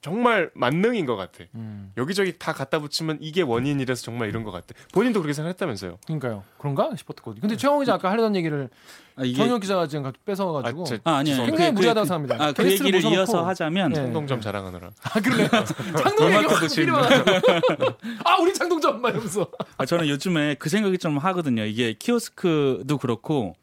정말 0.02 0.50
만능인 0.54 1.06
것 1.06 1.14
같아. 1.14 1.44
음. 1.54 1.92
여기저기 1.96 2.36
다 2.36 2.52
갖다 2.52 2.80
붙이면 2.80 3.18
이게 3.20 3.40
원인이라서 3.40 4.02
정말 4.02 4.28
이런 4.28 4.42
것 4.42 4.50
같아. 4.50 4.74
본인도 4.92 5.20
그렇게 5.20 5.32
생각했다면서요? 5.32 5.98
그러니까요. 6.04 6.42
그런가 6.58 6.90
싶었거든요. 6.96 7.40
근데 7.40 7.56
최영 7.56 7.78
기자 7.78 7.94
아까 7.94 8.10
하려던 8.10 8.34
얘기를 8.34 8.68
아, 9.14 9.22
이게... 9.24 9.36
정영 9.36 9.60
기자가 9.60 9.86
지금 9.86 10.10
뺏어가지고 10.24 10.84
아, 11.04 11.10
아 11.12 11.16
아니요. 11.18 11.36
굉장히 11.46 11.70
그, 11.70 11.74
무리하다고 11.76 12.04
그, 12.04 12.08
생각합니다. 12.08 12.44
아, 12.44 12.52
그 12.52 12.64
얘기를 12.64 12.98
모셔놓고. 12.98 13.16
이어서 13.16 13.46
하자면 13.46 13.94
창동점 13.94 14.40
네. 14.40 14.44
자랑하느라. 14.44 14.90
아 15.04 15.20
그러네. 15.20 15.48
창동 16.02 16.34
얘기가 16.34 16.66
필요하아 16.74 18.38
우리 18.42 18.52
창동점 18.52 19.00
말면서. 19.00 19.48
아 19.78 19.86
저는 19.86 20.08
요즘에 20.08 20.56
그 20.58 20.68
생각이 20.68 20.98
좀 20.98 21.18
하거든요. 21.18 21.64
이게 21.64 21.92
키오스크도 21.92 22.98
그렇고 22.98 23.54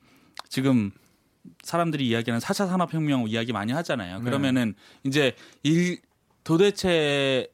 지금 0.47 0.91
사람들이 1.63 2.07
이야기하는 2.07 2.39
4차 2.39 2.69
산업혁명 2.69 3.25
이야기 3.27 3.51
많이 3.51 3.73
하잖아요. 3.73 4.19
네. 4.19 4.23
그러면은 4.23 4.75
이제 5.03 5.33
일 5.63 5.99
도대체 6.49 7.47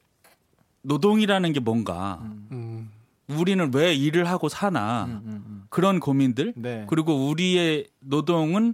노동이라는 0.84 1.52
게 1.52 1.60
뭔가 1.60 2.22
음. 2.52 2.90
우리는 3.28 3.70
왜 3.74 3.94
일을 3.94 4.30
하고 4.30 4.48
사나 4.48 5.04
음, 5.04 5.12
음, 5.26 5.44
음. 5.46 5.64
그런 5.68 6.00
고민들 6.00 6.54
네. 6.56 6.86
그리고 6.88 7.28
우리의 7.28 7.88
노동은 8.00 8.74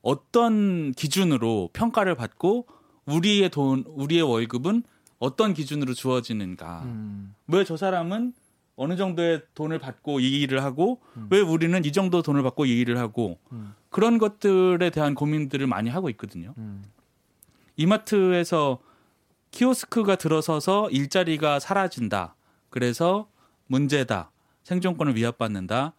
어떤 0.00 0.92
기준으로 0.92 1.68
평가를 1.74 2.14
받고 2.14 2.66
우리의 3.04 3.50
돈 3.50 3.84
우리의 3.88 4.22
월급은 4.22 4.84
어떤 5.18 5.52
기준으로 5.52 5.92
주어지는가 5.92 6.84
음. 6.84 7.34
왜저 7.46 7.76
사람은 7.76 8.32
어느 8.74 8.96
정도의 8.96 9.42
돈을 9.52 9.80
받고 9.80 10.20
이 10.20 10.40
일을 10.40 10.64
하고 10.64 11.02
음. 11.18 11.26
왜 11.28 11.40
우리는 11.40 11.84
이 11.84 11.92
정도 11.92 12.22
돈을 12.22 12.42
받고 12.42 12.64
이 12.64 12.70
일을 12.80 12.96
하고 12.96 13.36
그런 13.90 14.16
것들에 14.16 14.88
대한 14.88 15.14
고민들을 15.14 15.66
많이 15.66 15.90
하고 15.90 16.08
있거든요 16.08 16.54
이마트에서 17.76 18.78
키오스크가 19.50 20.16
들어서서 20.16 20.90
일자리가 20.90 21.58
사라진다. 21.60 22.36
그래서 22.70 23.28
문제다. 23.66 24.30
생존권을 24.64 25.16
위협받는다. 25.16 25.94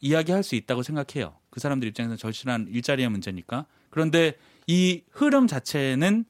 이야기할 0.00 0.42
수 0.42 0.54
있다고 0.54 0.82
생각해요. 0.82 1.36
그 1.50 1.60
사람들 1.60 1.88
입장에서 1.88 2.16
절실한 2.16 2.68
일자리의 2.70 3.08
문제니까. 3.08 3.66
그런데 3.90 4.36
이 4.66 5.02
흐름 5.10 5.46
자체는 5.46 6.24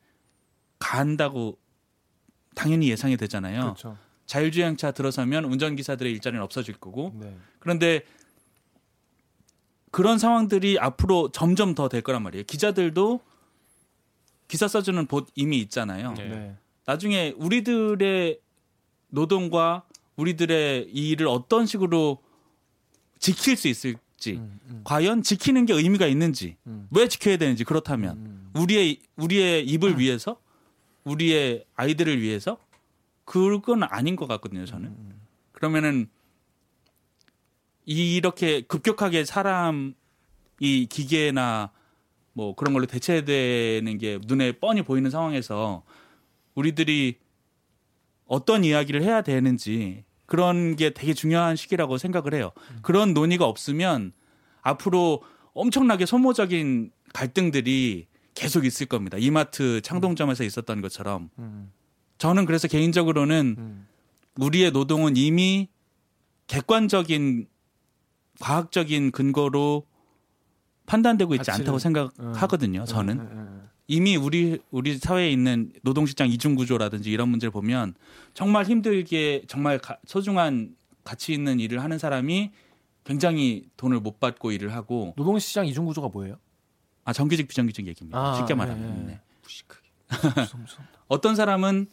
간다고 0.78 1.58
당연히 2.54 2.88
예상이 2.88 3.16
되잖아요. 3.16 3.60
그렇죠. 3.60 3.96
자율주행차 4.26 4.92
들어서면 4.92 5.44
운전기사들의 5.44 6.10
일자리는 6.12 6.42
없어질 6.42 6.74
거고. 6.74 7.12
네. 7.20 7.36
그런데 7.58 8.04
그런 9.90 10.18
상황들이 10.18 10.78
앞으로 10.78 11.30
점점 11.32 11.74
더 11.74 11.88
될 11.88 12.02
거란 12.02 12.22
말이에요. 12.22 12.44
기자들도 12.44 13.20
기사 14.54 14.68
써주는 14.68 15.06
봇 15.06 15.26
이미 15.34 15.58
있잖아요. 15.62 16.12
네. 16.12 16.28
네. 16.28 16.56
나중에 16.86 17.34
우리들의 17.38 18.38
노동과 19.08 19.82
우리들의 20.14 20.90
이 20.92 21.08
일을 21.08 21.26
어떤 21.26 21.66
식으로 21.66 22.22
지킬 23.18 23.56
수 23.56 23.66
있을지, 23.66 24.34
음, 24.34 24.60
음. 24.68 24.80
과연 24.84 25.24
지키는 25.24 25.66
게 25.66 25.72
의미가 25.72 26.06
있는지, 26.06 26.56
음. 26.68 26.86
왜 26.92 27.08
지켜야 27.08 27.36
되는지 27.36 27.64
그렇다면 27.64 28.16
음, 28.16 28.50
음. 28.54 28.60
우리의 28.62 29.00
우리의 29.16 29.66
입을 29.66 29.94
음. 29.94 29.98
위해서, 29.98 30.40
우리의 31.02 31.64
아이들을 31.74 32.22
위해서 32.22 32.56
그건 33.24 33.82
아닌 33.82 34.14
것 34.14 34.28
같거든요. 34.28 34.66
저는 34.66 34.94
그러면은 35.50 36.08
이렇게 37.86 38.60
급격하게 38.60 39.24
사람이 39.24 39.94
기계나 40.88 41.72
뭐 42.34 42.54
그런 42.54 42.74
걸로 42.74 42.84
대체되는 42.86 43.98
게 43.98 44.18
눈에 44.26 44.52
뻔히 44.52 44.82
보이는 44.82 45.10
상황에서 45.10 45.82
우리들이 46.54 47.18
어떤 48.26 48.64
이야기를 48.64 49.02
해야 49.02 49.22
되는지 49.22 50.04
그런 50.26 50.76
게 50.76 50.90
되게 50.90 51.14
중요한 51.14 51.56
시기라고 51.56 51.96
생각을 51.98 52.34
해요. 52.34 52.52
그런 52.82 53.14
논의가 53.14 53.46
없으면 53.46 54.12
앞으로 54.62 55.22
엄청나게 55.54 56.06
소모적인 56.06 56.90
갈등들이 57.12 58.06
계속 58.34 58.64
있을 58.66 58.86
겁니다. 58.86 59.16
이마트 59.18 59.80
창동점에서 59.80 60.42
있었던 60.44 60.80
것처럼. 60.80 61.30
저는 62.18 62.46
그래서 62.46 62.66
개인적으로는 62.66 63.84
우리의 64.36 64.72
노동은 64.72 65.16
이미 65.16 65.68
객관적인 66.48 67.46
과학적인 68.40 69.12
근거로 69.12 69.86
판단되고 70.86 71.34
있지 71.36 71.50
않다고 71.50 71.78
생각하거든요. 71.78 72.82
어. 72.82 72.84
저는 72.84 73.20
어, 73.20 73.28
어, 73.30 73.68
이미 73.86 74.16
우리 74.16 74.58
우리 74.70 74.98
사회에 74.98 75.30
있는 75.30 75.72
노동시장 75.82 76.28
이중 76.28 76.54
구조라든지 76.54 77.10
이런 77.10 77.28
문제를 77.28 77.50
보면 77.50 77.94
정말 78.32 78.64
힘들게 78.64 79.42
정말 79.46 79.78
가, 79.78 79.98
소중한 80.06 80.74
가치 81.04 81.32
있는 81.32 81.60
일을 81.60 81.82
하는 81.82 81.98
사람이 81.98 82.50
굉장히 83.04 83.64
돈을 83.76 84.00
못 84.00 84.20
받고 84.20 84.52
일을 84.52 84.72
하고 84.72 85.12
노동시장 85.16 85.66
이중 85.66 85.84
구조가 85.84 86.08
뭐예요? 86.08 86.36
아 87.04 87.12
정규직 87.12 87.48
비정규직 87.48 87.86
얘기입니다. 87.86 88.18
아, 88.18 88.34
쉽게 88.36 88.54
말하면 88.54 89.06
네. 89.06 89.12
네. 89.12 89.20
무식하게. 89.42 89.84
어떤 91.08 91.34
사람은 91.34 91.86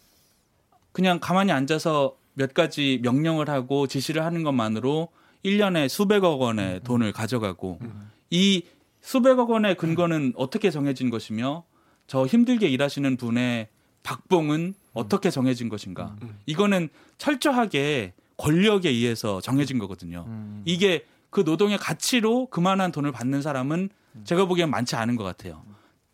그냥 0.93 1.19
가만히 1.19 1.51
앉아서 1.51 2.15
몇 2.33 2.53
가지 2.53 2.99
명령을 3.01 3.49
하고 3.49 3.87
지시를 3.87 4.23
하는 4.23 4.43
것만으로 4.43 5.09
1년에 5.43 5.89
수백억 5.89 6.41
원의 6.41 6.65
음, 6.65 6.75
음. 6.75 6.83
돈을 6.83 7.11
가져가고 7.11 7.79
음. 7.81 8.11
이 8.29 8.63
수백억 9.01 9.49
원의 9.49 9.75
근거는 9.75 10.33
어떻게 10.35 10.69
정해진 10.69 11.09
것이며 11.09 11.63
저 12.07 12.25
힘들게 12.25 12.67
일하시는 12.67 13.17
분의 13.17 13.67
박봉은 14.03 14.73
어떻게 14.93 15.29
정해진 15.29 15.69
것인가? 15.69 16.15
음. 16.21 16.39
이거는 16.45 16.89
철저하게 17.17 18.13
권력에 18.37 18.89
의해서 18.89 19.41
정해진 19.41 19.79
거거든요. 19.79 20.25
음. 20.27 20.61
이게 20.65 21.05
그 21.29 21.41
노동의 21.41 21.77
가치로 21.77 22.47
그만한 22.47 22.91
돈을 22.91 23.11
받는 23.11 23.41
사람은 23.41 23.89
음. 24.15 24.21
제가 24.23 24.45
보기엔 24.45 24.69
많지 24.69 24.95
않은 24.95 25.15
것 25.15 25.23
같아요. 25.23 25.63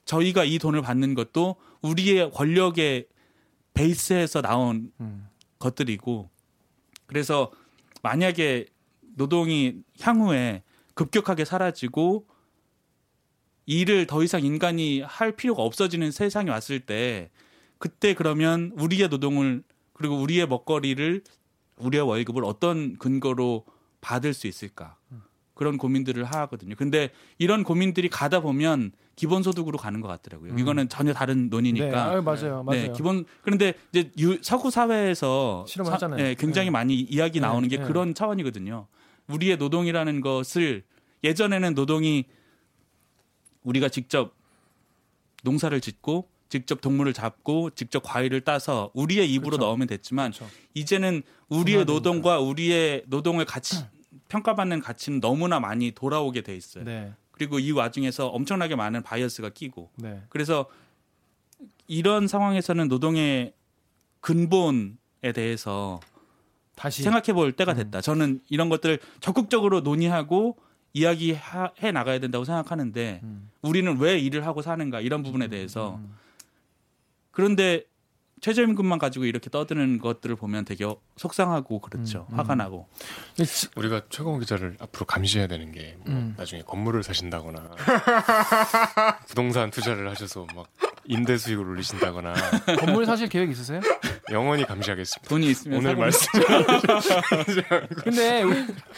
저희가 0.05 0.43
이 0.43 0.59
돈을 0.59 0.81
받는 0.81 1.15
것도 1.15 1.55
우리의 1.81 2.31
권력의 2.31 3.07
베이스에서 3.73 4.41
나온 4.41 4.91
음. 4.99 5.27
것들이고 5.59 6.29
그래서 7.05 7.51
만약에 8.03 8.65
노동이 9.15 9.75
향후에 9.99 10.63
급격하게 10.93 11.45
사라지고 11.45 12.25
일을 13.67 14.07
더 14.07 14.23
이상 14.23 14.43
인간이 14.43 15.01
할 15.01 15.33
필요가 15.33 15.61
없어지는 15.61 16.09
세상이 16.11 16.49
왔을 16.49 16.79
때 16.79 17.29
그때 17.77 18.15
그러면 18.15 18.71
우리의 18.75 19.09
노동을 19.09 19.61
그리고 19.93 20.19
우리의 20.19 20.47
먹거리를 20.47 21.21
우리의 21.77 22.07
월급을 22.07 22.43
어떤 22.43 22.97
근거로 22.97 23.65
받을 24.01 24.33
수 24.33 24.47
있을까 24.47 24.95
그런 25.53 25.77
고민들을 25.77 26.23
하거든요. 26.23 26.75
근데 26.75 27.09
이런 27.37 27.63
고민들이 27.63 28.09
가다 28.09 28.39
보면 28.39 28.91
기본소득으로 29.15 29.77
가는 29.77 29.99
것 29.99 30.07
같더라고요. 30.07 30.53
음. 30.53 30.59
이거는 30.59 30.87
전혀 30.87 31.11
다른 31.13 31.49
논의니까. 31.49 31.87
네, 31.87 31.95
아유, 31.95 32.21
맞아요, 32.21 32.63
맞아요. 32.63 32.81
네, 32.81 32.93
기본 32.95 33.25
그런데 33.41 33.73
이제 33.91 34.11
유, 34.19 34.37
서구 34.41 34.69
사회에서 34.69 35.65
하잖아요. 35.67 36.23
네, 36.23 36.35
굉장히 36.35 36.67
네. 36.67 36.71
많이 36.71 36.95
이야기 36.95 37.39
나오는 37.39 37.67
게 37.67 37.77
네, 37.77 37.81
네. 37.81 37.87
그런 37.87 38.13
차원이거든요. 38.13 38.85
우리의 39.27 39.57
노동이라는 39.57 40.21
것을 40.21 40.83
예전에는 41.23 41.73
노동이 41.73 42.25
우리가 43.67 43.89
직접 43.89 44.33
농사를 45.43 45.79
짓고 45.81 46.29
직접 46.49 46.79
동물을 46.79 47.11
잡고 47.11 47.71
직접 47.71 47.99
과일을 47.99 48.41
따서 48.41 48.89
우리의 48.93 49.31
입으로 49.33 49.57
그렇죠. 49.57 49.65
넣으면 49.65 49.87
됐지만 49.87 50.31
그렇죠. 50.31 50.51
이제는 50.73 51.23
우리의 51.49 51.83
노동과 51.83 52.39
우리의 52.39 53.03
노동을 53.07 53.43
가치 53.43 53.75
평가받는 54.29 54.79
가치는 54.81 55.19
너무나 55.19 55.59
많이 55.59 55.91
돌아오게 55.91 56.41
돼 56.41 56.55
있어요. 56.55 56.85
네. 56.85 57.13
그리고 57.31 57.59
이 57.59 57.71
와중에서 57.71 58.27
엄청나게 58.27 58.75
많은 58.75 59.03
바이어스가 59.03 59.49
끼고 59.49 59.91
네. 59.95 60.23
그래서 60.29 60.65
이런 61.87 62.27
상황에서는 62.27 62.87
노동의 62.87 63.53
근본에 64.21 65.33
대해서 65.33 65.99
다시 66.75 67.03
생각해 67.03 67.33
볼 67.33 67.51
때가 67.51 67.73
음. 67.73 67.77
됐다. 67.77 67.99
음. 67.99 68.01
저는 68.01 68.41
이런 68.49 68.69
것들을 68.69 68.99
적극적으로 69.19 69.81
논의하고 69.81 70.57
이야기해 70.97 71.91
나가야 71.93 72.19
된다고 72.19 72.43
생각하는데 72.45 73.19
음. 73.23 73.49
우리는 73.61 73.97
왜 73.99 74.17
일을 74.17 74.45
하고 74.47 74.61
사는가 74.61 74.99
이런 75.01 75.21
부분에 75.23 75.45
음, 75.45 75.49
대해서 75.49 75.95
음, 75.95 76.05
음. 76.09 76.15
그런데 77.31 77.83
최저임금만 78.41 78.99
가지고 78.99 79.25
이렇게 79.25 79.49
떠드는 79.49 79.97
것들을 79.99 80.35
보면 80.35 80.63
되게 80.65 80.85
속상하고 81.15 81.79
그렇죠. 81.81 82.27
음, 82.31 82.37
화가 82.37 82.53
나고. 82.55 82.87
우리가 83.75 84.03
최강 84.09 84.39
기자를 84.39 84.77
앞으로 84.79 85.05
감시해야 85.05 85.47
되는 85.47 85.71
게 85.71 85.95
뭐 86.05 86.13
음. 86.13 86.33
나중에 86.37 86.61
건물을 86.61 87.01
사신다거나 87.03 87.71
부동산 89.27 89.71
투자를 89.71 90.07
하셔서 90.09 90.45
막 90.55 90.67
임대 91.07 91.37
수익을 91.37 91.65
올리신다거나 91.67 92.33
건물 92.79 93.05
사실 93.05 93.29
계획 93.29 93.49
있으세요? 93.49 93.79
영원히 94.31 94.65
감시하겠습니다. 94.65 95.29
돈이 95.29 95.47
있으면 95.47 95.79
오늘 95.79 95.95
말씀. 95.95 96.27
근데 98.03 98.43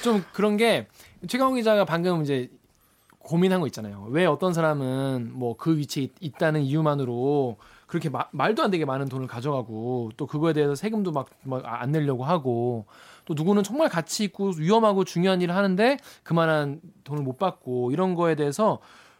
좀 0.02 0.24
그런 0.34 0.58
게 0.58 0.88
최강욱 1.28 1.56
기자가 1.56 1.86
방금 1.86 2.24
이제 2.24 2.50
고민한 3.19 3.60
거 3.60 3.67
있잖아요. 3.67 4.08
왜 4.10 4.26
어떤 4.26 4.54
사람은 4.54 5.32
뭐 5.34 5.56
그 5.58 5.78
위치에 5.78 6.08
있 6.19 6.38
다는 6.38 6.62
이유만으로 6.62 7.58
그렇게 7.86 8.10
마, 8.10 8.26
말도 8.32 8.63
안 8.63 8.72
되게 8.72 8.86
많은 8.86 9.08
돈을 9.10 9.28
가져가고 9.28 10.12
또 10.17 10.26
그거에 10.26 10.54
대해서 10.54 10.76
세금도 10.76 11.12
막 11.12 11.28
안 11.63 11.91
내려고 11.91 12.24
하고 12.24 12.86
또 13.26 13.34
누구는 13.36 13.63
정말 13.63 13.89
가치 13.89 14.24
있고 14.24 14.54
위험하고 14.58 15.04
중요한 15.04 15.41
일을 15.41 15.56
하는데 15.56 15.98
그만한 16.24 16.82
돈을 17.04 17.22
못 17.24 17.38
받고 17.38 17.91
이런 17.91 18.15
거에 18.15 18.36
대해서 18.36 18.80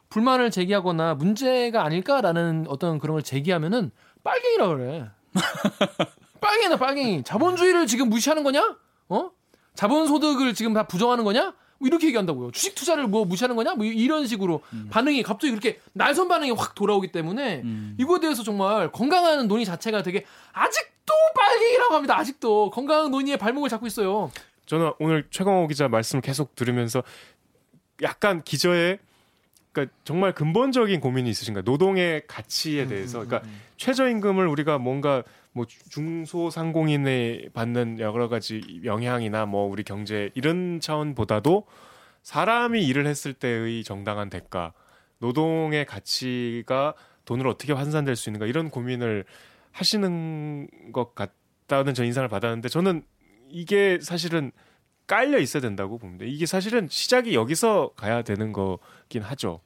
불만을 0.10 0.52
제기하거나 0.52 1.15
문제가 1.15 1.84
아닐까라는 1.84 2.65
어떤 2.67 3.00
그런 3.00 3.13
걸 3.15 3.24
제기하면은 3.24 3.91
빨갱이라 4.24 4.67
그래. 4.67 5.10
빨갱이나 6.41 6.78
빨갱이. 6.78 7.24
자본주의를 7.24 7.86
지금 7.88 8.10
무시하는 8.10 8.43
거냐? 8.43 8.76
어? 9.10 9.32
자본 9.76 10.08
소득을 10.08 10.54
지금 10.54 10.74
다 10.74 10.88
부정하는 10.88 11.24
거냐? 11.24 11.54
뭐 11.78 11.88
이렇게 11.88 12.08
얘기한다고요. 12.08 12.52
주식 12.52 12.76
투자를 12.76 13.08
뭐 13.08 13.24
무시하는 13.24 13.56
거냐? 13.56 13.76
뭐 13.76 13.86
이런 13.86 14.26
식으로 14.28 14.62
음. 14.74 14.89
반응이 14.91 15.24
갑자기 15.24 15.52
그렇게 15.52 15.80
날선 15.93 16.28
반응이 16.28 16.52
확 16.52 16.76
돌아오기 16.76 17.12
때문에 17.12 17.62
음. 17.63 17.95
이거에 18.00 18.19
대해서 18.19 18.43
정말 18.43 18.91
건강한 18.91 19.48
논의 19.48 19.63
자체가 19.63 20.02
되게 20.04 20.26
아직도 20.52 21.13
빨갱이라고 21.36 21.93
합니다. 21.93 22.17
아직도 22.17 22.72
건강한 22.72 23.12
논의의 23.12 23.38
발목을 23.38 23.69
잡고 23.69 23.86
있어요. 23.88 24.32
저는 24.65 24.91
오늘 25.00 25.28
최강호 25.30 25.67
기자 25.67 25.88
말씀을 25.88 26.22
계속 26.22 26.56
들으면서 26.56 27.04
약간 28.02 28.43
기저에 28.43 29.00
그러니까 29.71 29.95
정말 30.03 30.34
근본적인 30.34 30.99
고민이 30.99 31.29
있으신가 31.29 31.62
노동의 31.62 32.23
가치에 32.27 32.84
음, 32.84 32.89
대해서? 32.89 33.23
그러니까 33.23 33.47
최저임금을 33.77 34.47
우리가 34.47 34.77
뭔가 34.77 35.23
뭐 35.51 35.65
중소상공인에 35.89 37.49
받는 37.53 37.99
여러 37.99 38.29
가지 38.29 38.82
영향이나 38.84 39.45
뭐 39.45 39.69
우리 39.69 39.84
경제 39.84 40.29
이런 40.34 40.79
차원보다도 40.79 41.65
사람이 42.23 42.86
일을 42.86 43.08
했을 43.08 43.34
때의 43.34 43.84
정당한 43.84 44.29
대가, 44.29 44.73
노동의 45.19 45.86
가치가 45.86 46.93
돈으로 47.25 47.51
어떻게 47.51 47.73
환산될 47.73 48.15
수 48.15 48.29
있는가 48.29 48.45
이런 48.45 48.69
고민을 48.69 49.25
하시는 49.71 50.67
것 50.91 51.13
같다는 51.15 51.93
저 51.93 52.03
인상을 52.03 52.27
받았는데 52.27 52.69
저는 52.69 53.03
이게 53.49 53.99
사실은 54.01 54.51
깔려 55.10 55.39
있어야 55.39 55.60
된다고 55.60 55.98
봅니다. 55.98 56.24
이게 56.26 56.45
사실은 56.45 56.88
시작이 56.88 57.34
여기서 57.34 57.93
가야 57.95 58.22
되는 58.22 58.54
거긴 58.54 59.24
하죠. 59.24 59.60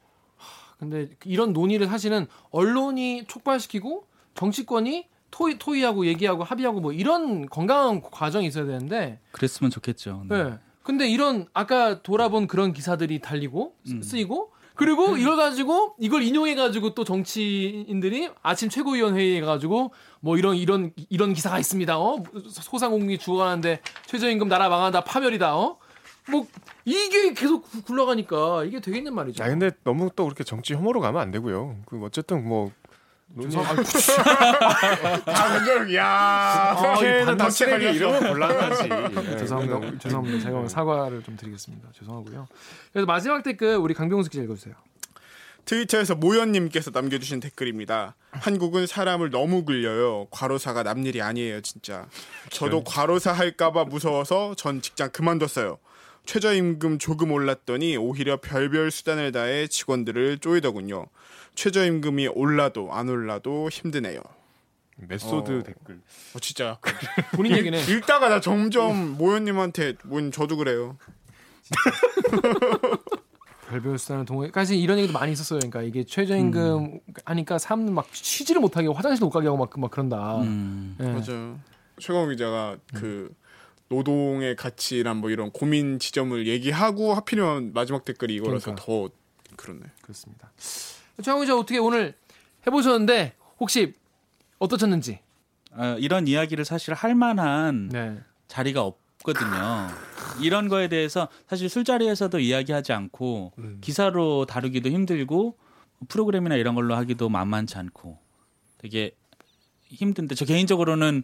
근데 0.80 1.10
이런 1.26 1.52
논의를 1.52 1.88
사실은 1.88 2.28
언론이 2.52 3.26
촉발시키고 3.28 4.08
정치권이 4.36 5.06
토의 5.32 5.60
토의하고 5.60 6.06
얘기하고 6.06 6.46
합의하고 6.46 6.80
뭐 6.80 6.94
이런 6.94 7.46
건강한 7.48 8.02
과정이 8.02 8.48
있어야 8.48 8.66
되는데 8.66 9.20
그랬으면 9.34 9.70
좋겠죠. 9.70 10.26
네. 10.30 10.44
네. 10.44 10.60
근데 10.82 11.10
이런 11.10 11.48
아까 11.54 12.02
돌아본 12.02 12.48
그런 12.48 12.72
기사들이 12.72 13.20
달리고 13.20 13.76
음. 13.90 14.02
쓰이고 14.02 14.54
그리고 14.76 15.10
음. 15.10 15.20
이걸 15.20 15.36
가지고 15.36 15.96
이걸 16.00 16.24
인용해 16.24 16.56
가지고 16.56 16.94
또 16.94 17.04
정치인들이 17.04 18.30
아침 18.42 18.70
최고위원 18.70 19.16
회의에 19.16 19.42
가지고 19.42 19.92
뭐 20.24 20.38
이런 20.38 20.56
이런 20.56 20.94
이런 21.10 21.34
기사가 21.34 21.60
있습니다. 21.60 22.00
어? 22.00 22.24
소상공인이 22.50 23.18
죽어가는데 23.18 23.82
최저임금 24.06 24.48
나라 24.48 24.70
망한다 24.70 25.02
파멸이다. 25.04 25.58
어? 25.58 25.78
뭐 26.32 26.48
이게 26.86 27.34
계속 27.34 27.68
굴러가니까 27.86 28.64
이게 28.64 28.80
되겠는 28.80 29.14
말이죠. 29.14 29.44
아 29.44 29.50
근데 29.50 29.72
너무 29.84 30.10
또 30.16 30.24
그렇게 30.24 30.46
정치 30.46 30.76
혐오로 30.76 31.02
가면 31.02 31.22
안 31.22 31.32
되고요. 31.32 31.76
그 31.86 32.02
어쨌든 32.06 32.48
뭐 32.48 32.72
방금 35.26 35.92
야 35.94 36.74
국회는 36.78 37.36
다 37.36 37.50
쓰레기 37.50 37.98
이러면 37.98 38.32
곤란하지. 38.32 38.88
네, 38.88 39.38
죄송합니다. 39.44 39.80
네. 39.80 39.98
죄송합니다. 40.00 40.40
제가 40.40 40.68
사과를 40.70 41.22
좀 41.24 41.36
드리겠습니다. 41.36 41.90
죄송하고요. 42.00 42.48
그래서 42.94 43.06
마지막 43.06 43.44
댓글 43.44 43.76
우리 43.76 43.94
강병수 43.94 44.30
기자 44.30 44.42
읽어주세요. 44.44 44.74
트위터에서 45.66 46.16
모연님께서 46.16 46.92
남겨주신 46.92 47.40
댓글입니다. 47.40 48.16
한국은 48.32 48.88
사람을 48.88 49.30
너무 49.30 49.64
굴려요. 49.64 50.28
과로사가 50.32 50.84
남일이 50.84 51.22
아니에요, 51.22 51.62
진짜. 51.62 52.08
저도 52.50 52.84
과로사 52.84 53.32
할까봐 53.32 53.86
무서워서 53.86 54.56
전 54.56 54.82
직장 54.82 55.10
그만뒀어요. 55.12 55.78
최저임금 56.26 57.00
조금 57.00 57.32
올랐더니 57.32 57.98
오히려 57.98 58.38
별별 58.38 58.92
수단을 58.92 59.32
다해 59.32 59.68
직원들을 59.68 60.40
쪼이더군요. 60.40 61.06
최저임금이 61.56 62.28
올라도 62.30 62.94
안 62.94 63.10
올라도 63.10 63.70
힘드네요. 63.70 64.22
메소드 64.96 65.60
어. 65.60 65.64
댓글. 65.64 66.02
어 66.34 66.40
진짜. 66.40 66.78
본인 67.36 67.58
얘기네. 67.58 67.84
읽다가 67.92 68.30
나 68.30 68.40
점점 68.40 69.18
모연님한테 69.18 69.96
뭔 70.04 70.32
저도 70.32 70.58
그래요. 70.58 70.98
별별 73.74 73.98
수단을 73.98 74.26
동호회까지 74.26 74.80
이런 74.80 75.00
얘기도 75.00 75.18
많이 75.18 75.32
있었어요. 75.32 75.60
그러니까 75.60 75.82
이게 75.82 76.04
최저임금 76.04 76.84
음. 76.84 77.00
하니까 77.26 77.58
사람들 77.58 77.94
막 77.94 78.08
쉬지를 78.12 78.62
못하게 78.62 78.88
화장실도 78.88 79.26
못 79.26 79.32
가게 79.32 79.48
하고 79.48 79.58
막, 79.58 79.72
막 79.80 79.90
그런다. 79.90 80.42
음. 80.42 80.96
네. 81.00 81.12
맞아요. 81.12 81.60
최강 82.00 82.30
기자가 82.30 82.78
음. 82.94 83.00
그 83.00 83.36
노동의 83.90 84.56
가치란 84.56 85.18
뭐 85.18 85.32
이런 85.32 85.52
고민 85.52 85.98
지점을 85.98 86.48
얘기하고 86.48 87.16
하필이면 87.16 87.74
마지막 87.74 88.06
댓글이 88.06 88.36
이거라서 88.36 88.76
그러니까. 88.76 88.86
더 88.86 89.10
그렇네. 89.56 89.82
그렇습니다. 90.02 90.52
최강 91.22 91.42
기자 91.42 91.58
어떻게 91.58 91.80
오늘 91.80 92.14
해보셨는데 92.68 93.34
혹시 93.60 93.94
어떠셨는지? 94.60 95.20
어, 95.72 95.96
이런 96.00 96.28
이야기를 96.28 96.64
사실 96.66 96.94
할 96.94 97.16
만한 97.16 97.90
네. 97.90 98.20
자리가 98.48 98.84
없거든요. 98.84 100.13
이런 100.42 100.68
거에 100.68 100.88
대해서 100.88 101.28
사실 101.48 101.70
술자리에서도 101.70 102.40
이야기하지 102.40 102.94
않고 102.94 103.54
음. 103.58 103.78
기사로 103.82 104.46
다루기도 104.46 104.90
힘들고 104.90 105.58
프로그램이나 106.08 106.56
이런 106.56 106.76
걸로 106.76 106.96
하기도 106.96 107.30
만만치 107.30 107.78
않고 107.78 108.18
되게 108.78 109.16
힘든데 109.86 110.36
저 110.36 110.46
개인적으로는 110.46 111.24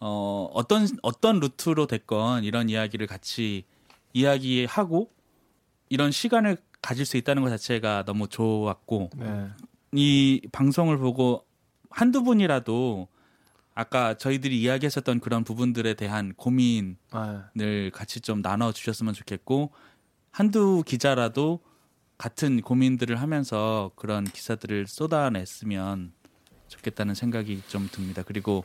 어, 0.00 0.48
어떤 0.52 0.86
어떤 1.02 1.40
루트로 1.40 1.86
됐건 1.86 2.44
이런 2.44 2.68
이야기를 2.68 3.06
같이 3.06 3.64
이야기하고 4.12 5.10
이런 5.88 6.10
시간을 6.10 6.56
가질 6.82 7.04
수 7.04 7.16
있다는 7.16 7.42
것 7.42 7.50
자체가 7.50 8.04
너무 8.04 8.28
좋았고 8.28 9.10
네. 9.16 9.48
이 9.92 10.42
방송을 10.52 10.98
보고 10.98 11.44
한두 11.90 12.22
분이라도 12.22 13.08
아까 13.76 14.14
저희들이 14.14 14.58
이야기했었던 14.62 15.20
그런 15.20 15.44
부분들에 15.44 15.92
대한 15.94 16.32
고민을 16.34 16.96
네. 17.54 17.90
같이 17.90 18.22
좀 18.22 18.40
나눠 18.40 18.72
주셨으면 18.72 19.12
좋겠고 19.12 19.70
한두 20.32 20.82
기자라도 20.84 21.60
같은 22.16 22.62
고민들을 22.62 23.20
하면서 23.20 23.90
그런 23.94 24.24
기사들을 24.24 24.86
쏟아냈으면 24.86 26.12
좋겠다는 26.68 27.14
생각이 27.14 27.62
좀 27.68 27.86
듭니다. 27.92 28.22
그리고 28.26 28.64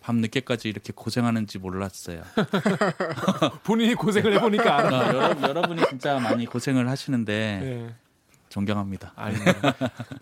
밤 0.00 0.16
늦게까지 0.16 0.68
이렇게 0.68 0.92
고생하는지 0.92 1.60
몰랐어요. 1.60 2.22
본인이 3.62 3.94
고생을 3.94 4.34
해보니까 4.34 4.76
알아. 4.78 4.98
어, 4.98 5.06
여러, 5.06 5.48
여러분이 5.50 5.82
진짜 5.88 6.18
많이 6.18 6.46
고생을 6.46 6.88
하시는데 6.88 7.60
네. 7.62 7.94
존경합니다. 8.48 9.12
아닙니다. 9.14 9.76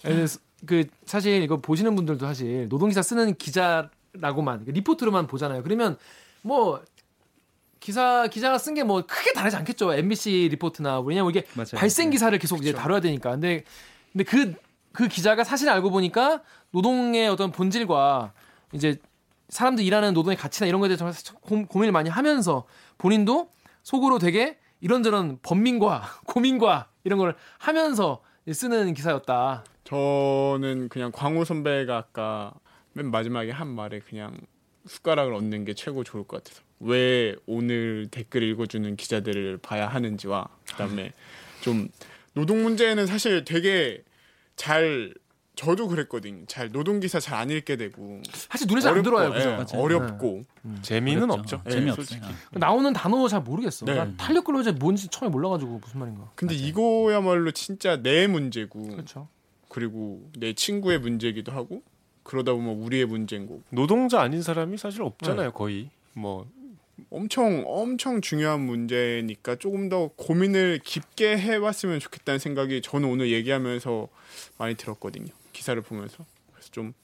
그 0.67 0.85
사실 1.07 1.43
이거 1.43 1.57
보시는 1.57 1.97
분들도 1.97 2.27
사실 2.27 2.69
노동기사 2.69 3.01
쓰는 3.01 3.35
기자 3.37 3.91
라고만 4.21 4.65
리포트로만 4.67 5.27
보잖아요. 5.27 5.63
그러면 5.63 5.97
뭐 6.43 6.83
기사 7.81 8.27
기자가 8.27 8.59
쓴 8.59 8.75
게 8.75 8.83
뭐 8.83 9.03
크게 9.07 9.33
다르지 9.33 9.57
않겠죠. 9.57 9.95
MBC 9.95 10.49
리포트나 10.53 11.01
왜냐면 11.01 11.31
이게 11.31 11.45
맞아요. 11.55 11.77
발생 11.77 12.07
네. 12.11 12.13
기사를 12.13 12.37
계속 12.39 12.57
그쵸. 12.57 12.69
이제 12.71 12.77
다뤄야 12.79 13.01
되니까. 13.01 13.31
근데 13.33 13.65
근데 14.13 14.25
그그 14.25 14.55
그 14.93 15.09
기자가 15.09 15.45
사실 15.45 15.69
알고 15.69 15.91
보니까 15.91 16.43
노동의 16.71 17.29
어떤 17.29 17.53
본질과 17.53 18.33
이제 18.73 18.99
사람들 19.51 19.85
일하는 19.85 20.13
노동의 20.15 20.37
가치나 20.37 20.67
이런 20.67 20.81
거에 20.81 20.89
대해서 20.89 21.07
고민을 21.41 21.93
많이 21.93 22.11
하면서 22.11 22.65
본인도 22.99 23.51
속으로 23.83 24.19
되게 24.19 24.59
이런저런 24.81 25.39
번민과 25.43 26.03
고민과 26.27 26.89
이런 27.05 27.19
걸 27.19 27.37
하면서 27.59 28.21
쓰는 28.53 28.95
기사였다. 28.95 29.65
저는 29.85 30.89
그냥 30.89 31.13
광우 31.13 31.45
선배가 31.45 31.97
아까 31.97 32.53
맨 32.97 33.11
마지막에 33.11 33.51
한 33.51 33.69
말에 33.69 33.99
그냥 34.01 34.35
숟가락을 34.87 35.35
얻는 35.35 35.67
게 35.67 35.75
최고 35.75 36.03
좋을 36.03 36.25
것 36.25 36.43
같아서 36.43 36.63
왜 36.81 37.37
오늘 37.45 38.09
댓글 38.11 38.43
읽어주는 38.43 38.97
기자들을 38.97 39.59
봐야 39.59 39.87
하는지와 39.87 40.49
그다음에 40.67 41.13
좀 41.61 41.89
노동 42.33 42.63
문제는 42.63 43.07
사실 43.07 43.45
되게 43.45 44.03
잘 44.57 45.13
저도 45.57 45.89
그랬거든요. 45.89 46.45
잘 46.47 46.71
노동 46.71 47.01
기사 47.01 47.19
잘 47.21 47.35
안 47.39 47.51
읽게 47.51 47.77
되고 47.77 48.23
사실 48.31 48.67
눈에 48.67 48.81
잘 48.81 48.97
안 48.97 49.03
들어와요. 49.03 49.31
그죠? 49.33 49.57
네, 49.57 49.79
어렵고 49.79 50.43
네. 50.63 50.71
음. 50.71 50.79
재미는 50.81 51.31
없죠. 51.31 51.61
네, 51.65 51.71
재미 51.73 51.91
없어요. 51.91 52.21
나오는 52.53 52.93
단어 52.95 53.29
잘 53.29 53.43
모르겠어. 53.43 53.85
네. 53.85 54.17
탄력 54.17 54.45
근로제 54.45 54.73
뭔지 54.73 55.09
처음에 55.09 55.31
몰라가지고 55.31 55.81
무슨 55.83 56.01
말인가. 56.01 56.31
근데 56.35 56.55
맞아요. 56.55 56.67
이거야말로 56.67 57.51
진짜 57.51 58.01
내 58.03 58.27
문제고. 58.27 58.89
그렇죠. 58.89 59.29
그리고 59.69 60.31
내 60.39 60.55
친구의 60.55 60.99
문제이기도 61.01 61.53
하고 61.53 61.83
그러다 62.27 62.53
보면 62.53 62.77
우리의 62.77 63.07
문제인 63.07 63.47
거고 63.47 63.63
노동자 63.71 64.21
아닌 64.21 64.43
사람이 64.43 64.77
사실 64.77 65.03
없잖아요 65.03 65.49
네. 65.49 65.53
거의 65.55 65.91
뭐 66.13 66.47
엄청 67.11 67.63
엄청 67.67 68.21
중요한 68.21 68.61
문제니까 68.61 69.57
조금 69.57 69.89
더 69.89 70.11
고민을 70.17 70.81
깊게 70.83 71.39
해봤으면 71.39 72.01
좋겠다는 72.01 72.39
생각이 72.39 72.83
저는 72.83 73.09
오늘 73.09 73.31
얘기하면서 73.31 74.09
많이 74.59 74.75
들었거든요 74.75 75.29
기사를 75.53 75.81
보면서 75.83 76.25
그래서 76.53 76.69
좀 76.73 76.95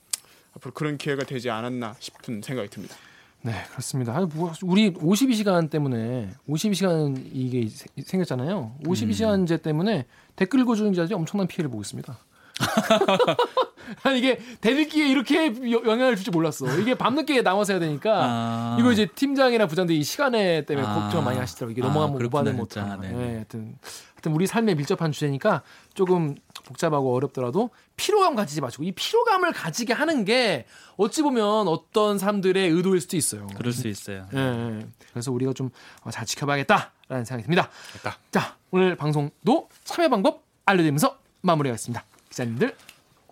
앞으로 0.54 0.72
그런 0.74 0.98
기회가 0.98 1.24
되지 1.24 1.50
않았나 1.50 1.96
싶은 1.98 2.42
생각이 2.42 2.68
듭니다. 2.68 2.94
네, 3.42 3.52
그렇습니다. 3.70 4.20
뭐 4.34 4.52
우리 4.62 4.92
52시간 4.92 5.68
때문에 5.68 6.30
52시간 6.48 7.20
이게 7.32 7.68
생겼잖아요. 8.04 8.76
52시간제 8.84 9.52
음. 9.52 9.58
때문에 9.62 10.06
댓글 10.36 10.60
읽어주는 10.60 10.92
자들이 10.92 11.14
엄청난 11.14 11.48
피해를 11.48 11.68
보고 11.68 11.82
있습니다. 11.82 12.18
아니 14.02 14.18
이게 14.18 14.38
대들기에 14.60 15.08
이렇게 15.08 15.46
영향을 15.70 16.16
줄줄 16.16 16.32
몰랐어. 16.32 16.66
이게 16.78 16.94
밤늦게 16.94 17.42
나와서 17.42 17.72
해야 17.72 17.80
되니까 17.80 18.20
아. 18.22 18.76
이거 18.78 18.92
이제 18.92 19.06
팀장이나 19.06 19.66
부장들이 19.66 19.98
이 19.98 20.02
시간에 20.04 20.64
때문에 20.64 20.86
아. 20.86 20.94
걱정 20.94 21.24
많이 21.24 21.38
하시더라고. 21.38 21.72
이게 21.72 21.80
넘어가면 21.82 22.20
아, 22.22 22.26
오바는 22.26 22.56
못하. 22.56 22.96
네, 22.96 23.08
하여튼 23.08 23.76
하여튼 24.14 24.32
우리 24.32 24.46
삶에 24.46 24.74
밀접한 24.74 25.10
주제니까 25.10 25.62
조금 25.94 26.36
복잡하고 26.64 27.12
어렵더라도 27.14 27.70
피로감 27.96 28.36
가지지 28.36 28.60
마시고 28.60 28.84
이 28.84 28.92
피로감을 28.92 29.52
가지게 29.52 29.92
하는 29.92 30.24
게 30.24 30.64
어찌 30.96 31.22
보면 31.22 31.66
어떤 31.66 32.18
사람들의 32.18 32.70
의도일 32.70 33.00
수도 33.00 33.16
있어요. 33.16 33.48
그럴 33.56 33.72
수 33.72 33.88
있어요. 33.88 34.28
예, 34.32 34.86
그래서 35.12 35.32
우리가 35.32 35.52
좀 35.52 35.70
잘 36.10 36.24
지켜봐야겠다라는 36.26 37.24
생각이 37.24 37.42
듭니다. 37.42 37.68
됐다. 37.94 38.18
자, 38.30 38.56
오늘 38.70 38.96
방송도 38.96 39.68
참여 39.84 40.08
방법 40.08 40.44
알려드리면서 40.66 41.18
마무리하겠습니다. 41.42 42.04
기자님들. 42.30 42.76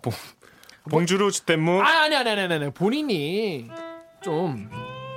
봉, 0.01 0.11
봉주루 0.89 1.31
주댐무. 1.31 1.81
아, 1.81 2.03
아니, 2.03 2.15
아니, 2.15 2.29
아니, 2.29 2.41
아니, 2.41 2.53
아니. 2.53 2.71
본인이 2.71 3.69
좀 4.23 4.69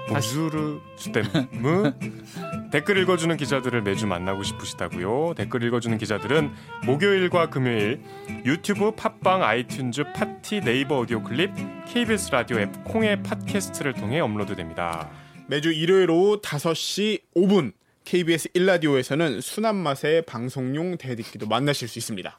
봉주르 0.09 0.81
주댐무 0.97 1.93
댓글 2.71 2.99
읽어주는 2.99 3.37
기자들을 3.37 3.83
매주 3.83 4.07
만나고 4.07 4.43
싶으시다고요. 4.43 5.35
댓글 5.37 5.63
읽어주는 5.63 5.97
기자들은 5.97 6.53
목요일과 6.85 7.49
금요일 7.49 8.03
유튜브, 8.45 8.91
팟빵, 8.91 9.41
아이튠즈, 9.41 10.13
팟티, 10.15 10.61
네이버 10.61 10.99
오디오 10.99 11.23
클립, 11.23 11.51
KBS 11.87 12.33
라디오 12.33 12.59
앱 12.59 12.85
콩의 12.85 13.23
팟캐스트를 13.23 13.95
통해 13.95 14.21
업로드됩니다. 14.21 15.11
매주 15.47 15.73
일요일 15.73 16.11
오후 16.11 16.41
5시 16.41 17.23
5분 17.37 17.73
KBS 18.05 18.49
1라디오에서는 18.51 19.41
순한 19.41 19.77
맛의 19.77 20.23
방송용 20.23 20.99
댓읽기도 20.99 21.47
만나실 21.47 21.89
수 21.89 21.99
있습니다. 21.99 22.39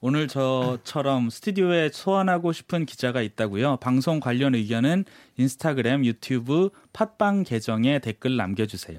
오늘 0.00 0.28
저처럼 0.28 1.28
스튜디오에 1.28 1.90
소환하고 1.92 2.52
싶은 2.52 2.86
기자가 2.86 3.20
있다고요. 3.20 3.78
방송 3.78 4.20
관련 4.20 4.54
의견은 4.54 5.04
인스타그램, 5.36 6.04
유튜브, 6.04 6.70
팟빵 6.92 7.42
계정에 7.42 7.98
댓글 7.98 8.36
남겨주세요. 8.36 8.96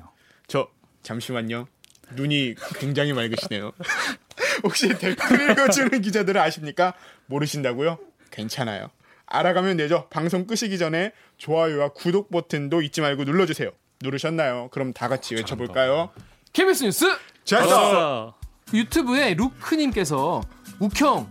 저 0.48 0.68
잠시만요. 1.02 1.68
눈이 2.16 2.56
굉장히 2.80 3.14
맑으시네요. 3.14 3.72
혹시 4.64 4.90
댓글 4.90 5.52
읽어주는 5.52 6.02
기자들을 6.02 6.40
아십니까? 6.42 6.94
모르신다고요? 7.28 7.98
괜찮아요. 8.32 8.90
알아가면 9.26 9.78
되죠. 9.78 10.08
방송 10.10 10.48
끄시기 10.48 10.78
전에 10.78 11.14
좋아요와 11.38 11.90
구독 11.90 12.30
버튼도 12.30 12.82
잊지 12.82 13.00
말고 13.00 13.24
눌러주세요. 13.24 13.72
누르셨나요? 14.02 14.70
그럼 14.72 14.92
다 14.92 15.08
같이 15.08 15.36
외쳐볼까요? 15.36 16.10
KBS 16.52 16.84
뉴스 16.84 17.06
잘했어. 17.46 18.36
유튜브에 18.74 19.34
루크님께서 19.36 20.42
욱형 20.80 21.28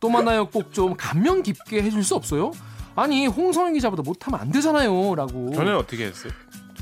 또 0.00 0.08
만나요 0.10 0.46
꼭 0.48 0.72
좀 0.72 0.94
감명 0.96 1.42
깊게 1.42 1.82
해줄 1.82 2.02
수 2.04 2.14
없어요? 2.14 2.50
아니 2.94 3.26
홍성현 3.26 3.74
기자보다 3.74 4.02
못하면 4.02 4.40
안 4.40 4.50
되잖아요.라고. 4.52 5.52
저는 5.54 5.76
어떻게 5.76 6.06
했어요? 6.06 6.32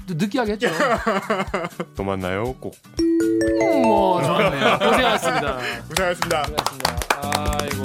느끼하게 0.06 0.52
했죠. 0.52 0.68
또 1.96 2.04
만나요 2.04 2.54
꼭. 2.60 2.74
음, 3.00 3.82
뭐 3.82 4.22
좋네요. 4.22 4.78
고생하셨습니다. 4.78 5.58
고생하셨습니다. 5.88 6.42
고생하셨습니다. 6.42 6.98
아이고. 7.60 7.82